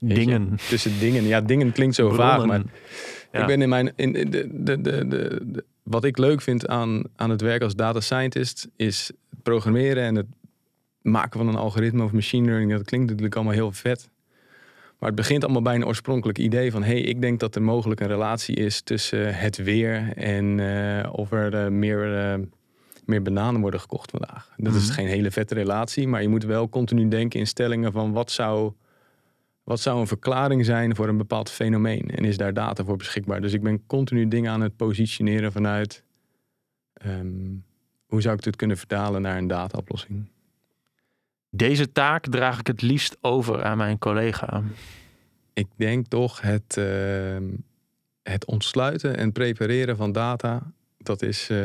Dingen. 0.00 0.48
Je, 0.50 0.68
tussen 0.68 0.98
dingen. 0.98 1.24
Ja, 1.24 1.40
dingen 1.40 1.72
klinkt 1.72 1.94
zo 1.94 2.06
Bronnen. 2.08 2.26
vaag, 2.26 2.46
maar 2.46 2.62
Ja. 3.32 3.40
ik 3.40 3.46
ben 3.46 3.62
in 3.62 3.68
mijn. 3.68 3.92
In, 3.96 4.14
in 4.14 4.30
de, 4.30 4.48
de, 4.62 4.80
de, 4.80 5.08
de, 5.08 5.40
de- 5.46 5.64
wat 5.82 6.04
ik 6.04 6.18
leuk 6.18 6.40
vind 6.40 6.66
aan, 6.68 7.02
aan 7.16 7.30
het 7.30 7.40
werk 7.40 7.62
als 7.62 7.74
data 7.74 8.00
scientist 8.00 8.68
is 8.76 9.06
het 9.30 9.42
programmeren 9.42 10.02
en 10.02 10.14
het 10.14 10.26
maken 11.10 11.38
van 11.38 11.48
een 11.48 11.56
algoritme 11.56 12.04
of 12.04 12.12
machine 12.12 12.46
learning. 12.46 12.70
Dat 12.70 12.84
klinkt 12.84 13.06
natuurlijk 13.06 13.34
allemaal 13.34 13.54
heel 13.54 13.72
vet. 13.72 14.08
Maar 14.98 15.08
het 15.08 15.18
begint 15.18 15.44
allemaal 15.44 15.62
bij 15.62 15.74
een 15.74 15.86
oorspronkelijk 15.86 16.38
idee 16.38 16.70
van: 16.70 16.82
hey, 16.82 17.00
ik 17.00 17.20
denk 17.20 17.40
dat 17.40 17.54
er 17.54 17.62
mogelijk 17.62 18.00
een 18.00 18.06
relatie 18.06 18.56
is 18.56 18.80
tussen 18.80 19.34
het 19.34 19.56
weer 19.56 20.12
en 20.16 20.60
eh, 20.60 21.12
of 21.12 21.32
er 21.32 21.54
eh, 21.54 21.70
meer, 21.70 22.18
eh, 22.18 22.38
meer 23.04 23.22
bananen 23.22 23.60
worden 23.60 23.80
gekocht 23.80 24.10
vandaag. 24.10 24.52
Dat 24.56 24.74
is 24.74 24.84
Mhm. 24.86 24.92
geen 24.92 25.06
hele 25.06 25.30
vette 25.30 25.54
relatie, 25.54 26.08
maar 26.08 26.22
je 26.22 26.28
moet 26.28 26.44
wel 26.44 26.68
continu 26.68 27.08
denken 27.08 27.40
in 27.40 27.46
stellingen 27.46 27.92
van 27.92 28.12
wat 28.12 28.30
zou, 28.30 28.72
wat 29.64 29.80
zou 29.80 30.00
een 30.00 30.06
verklaring 30.06 30.64
zijn 30.64 30.96
voor 30.96 31.08
een 31.08 31.16
bepaald 31.16 31.50
fenomeen 31.50 32.10
en 32.10 32.24
is 32.24 32.36
daar 32.36 32.54
data 32.54 32.84
voor 32.84 32.96
beschikbaar. 32.96 33.40
Dus 33.40 33.52
ik 33.52 33.62
ben 33.62 33.86
continu 33.86 34.28
dingen 34.28 34.52
aan 34.52 34.60
het 34.60 34.76
positioneren 34.76 35.52
vanuit 35.52 36.02
ehm, 36.92 37.26
hoe 38.06 38.20
zou 38.22 38.34
ik 38.34 38.42
dit 38.42 38.56
kunnen 38.56 38.76
vertalen 38.76 39.22
naar 39.22 39.38
een 39.38 39.46
dataoplossing. 39.46 40.28
Deze 41.58 41.92
taak 41.92 42.26
draag 42.26 42.58
ik 42.58 42.66
het 42.66 42.82
liefst 42.82 43.16
over 43.20 43.64
aan 43.64 43.76
mijn 43.76 43.98
collega. 43.98 44.62
Ik 45.52 45.66
denk 45.76 46.06
toch 46.06 46.40
het, 46.40 46.76
ehm, 46.76 47.44
het 48.22 48.44
ontsluiten 48.44 49.16
en 49.16 49.32
prepareren 49.32 49.96
van 49.96 50.12
data. 50.12 50.72
Dat 50.98 51.22
is. 51.22 51.50
eh, 51.50 51.58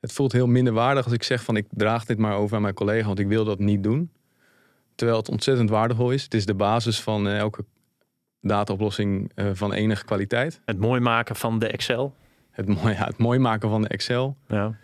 het 0.00 0.12
voelt 0.12 0.32
heel 0.32 0.46
minderwaardig 0.46 1.04
als 1.04 1.12
ik 1.12 1.22
zeg 1.22 1.42
van 1.42 1.56
ik 1.56 1.66
draag 1.70 2.04
dit 2.04 2.18
maar 2.18 2.36
over 2.36 2.56
aan 2.56 2.62
mijn 2.62 2.74
collega, 2.74 3.06
want 3.06 3.18
ik 3.18 3.26
wil 3.26 3.44
dat 3.44 3.58
niet 3.58 3.82
doen. 3.82 4.10
Terwijl 4.94 5.18
het 5.18 5.28
ontzettend 5.28 5.70
waardevol 5.70 6.10
is. 6.10 6.22
Het 6.22 6.34
is 6.34 6.46
de 6.46 6.54
basis 6.54 7.00
van 7.00 7.26
eh, 7.28 7.38
elke 7.38 7.64
dataoplossing 8.40 9.32
eh, 9.34 9.46
van 9.52 9.72
enige 9.72 10.04
kwaliteit. 10.04 10.60
Het 10.64 10.78
mooi 10.78 11.00
maken 11.00 11.36
van 11.36 11.58
de 11.58 11.66
Excel. 11.66 12.14
Het 12.50 12.68
mooi, 12.68 12.94
ja, 12.94 13.04
het 13.04 13.18
mooi 13.18 13.38
maken 13.38 13.68
van 13.68 13.82
de 13.82 13.88
Excel. 13.88 14.36
Ja. 14.48 14.76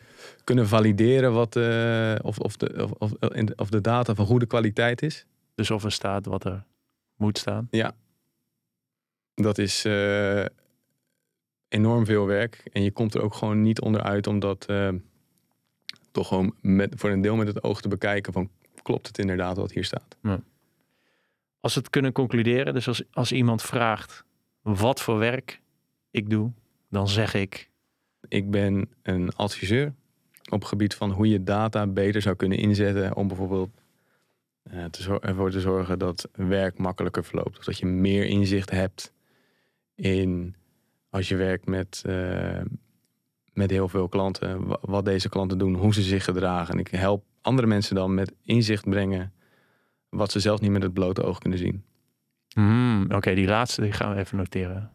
Kunnen 0.44 0.68
valideren 0.68 1.32
wat, 1.32 1.56
eh, 1.56 2.14
of, 2.22 2.38
of, 2.38 2.56
de, 2.56 2.88
of, 2.98 3.12
of, 3.56 3.68
de 3.68 3.80
data 3.80 4.14
van 4.14 4.26
goede 4.26 4.46
kwaliteit 4.46 5.02
is. 5.02 5.26
Dus 5.54 5.70
of 5.70 5.84
er 5.84 5.92
staat 5.92 6.26
wat 6.26 6.44
er 6.44 6.64
moet 7.16 7.38
staan. 7.38 7.68
Dat 9.34 9.58
is 9.58 9.84
eh, 9.84 10.44
enorm 11.68 12.06
veel 12.06 12.26
werk. 12.26 12.68
En 12.72 12.82
je 12.82 12.90
komt 12.90 13.14
er 13.14 13.22
ook 13.22 13.34
gewoon 13.34 13.62
niet 13.62 13.80
onderuit 13.80 14.26
om 14.26 14.38
dat 14.38 14.66
eh, 14.66 14.88
toch 16.10 16.28
gewoon 16.28 16.54
met, 16.60 16.92
voor 16.96 17.10
een 17.10 17.20
deel 17.20 17.36
met 17.36 17.46
het 17.46 17.62
oog 17.62 17.80
te 17.80 17.88
bekijken 17.88 18.32
van 18.32 18.50
klopt 18.82 19.06
het 19.06 19.18
inderdaad 19.18 19.56
wat 19.56 19.72
hier 19.72 19.84
staat. 19.84 20.16
Als 21.60 21.74
we 21.74 21.80
het 21.80 21.90
kunnen 21.90 22.12
concluderen, 22.12 22.74
dus 22.74 22.88
als, 22.88 23.02
als 23.12 23.32
iemand 23.32 23.62
vraagt 23.62 24.24
wat 24.62 25.02
voor 25.02 25.18
werk 25.18 25.60
ik 26.10 26.30
doe, 26.30 26.52
dan 26.90 27.08
zeg 27.08 27.34
ik 27.34 27.70
Ik 28.28 28.50
ben 28.50 28.88
een 29.02 29.34
adviseur 29.34 29.94
op 30.50 30.60
het 30.60 30.68
gebied 30.68 30.94
van 30.94 31.10
hoe 31.10 31.28
je 31.28 31.42
data 31.42 31.86
beter 31.86 32.22
zou 32.22 32.36
kunnen 32.36 32.58
inzetten 32.58 33.16
om 33.16 33.28
bijvoorbeeld 33.28 33.70
uh, 34.72 34.84
te 34.84 35.18
ervoor 35.20 35.50
te 35.50 35.60
zorgen 35.60 35.98
dat 35.98 36.28
werk 36.32 36.78
makkelijker 36.78 37.24
verloopt. 37.24 37.58
Of 37.58 37.64
dat 37.64 37.78
je 37.78 37.86
meer 37.86 38.24
inzicht 38.24 38.70
hebt 38.70 39.12
in 39.94 40.56
als 41.10 41.28
je 41.28 41.36
werkt 41.36 41.66
met, 41.66 42.02
uh, 42.06 42.60
met 43.52 43.70
heel 43.70 43.88
veel 43.88 44.08
klanten, 44.08 44.66
wat 44.80 45.04
deze 45.04 45.28
klanten 45.28 45.58
doen, 45.58 45.74
hoe 45.74 45.94
ze 45.94 46.02
zich 46.02 46.24
gedragen. 46.24 46.74
En 46.74 46.80
ik 46.80 46.88
help 46.88 47.24
andere 47.40 47.66
mensen 47.66 47.94
dan 47.94 48.14
met 48.14 48.32
inzicht 48.44 48.88
brengen 48.88 49.32
wat 50.08 50.32
ze 50.32 50.40
zelf 50.40 50.60
niet 50.60 50.70
met 50.70 50.82
het 50.82 50.92
blote 50.92 51.22
oog 51.22 51.38
kunnen 51.38 51.58
zien. 51.58 51.84
Mm, 52.54 53.06
Oké, 53.10 53.34
die 53.34 53.46
laatste 53.46 53.80
die 53.80 53.92
gaan 53.92 54.14
we 54.14 54.20
even 54.20 54.36
noteren. 54.36 54.92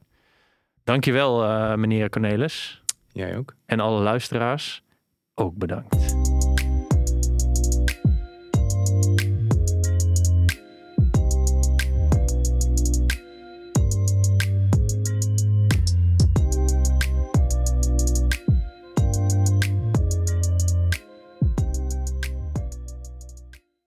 Dankjewel, 0.84 1.44
uh, 1.44 1.76
meneer 1.76 2.10
Cornelis. 2.10 2.84
Jij 3.12 3.38
ook. 3.38 3.56
En 3.66 3.80
alle 3.80 4.02
luisteraars 4.02 4.84
ook 5.36 5.58
bedankt. 5.58 6.13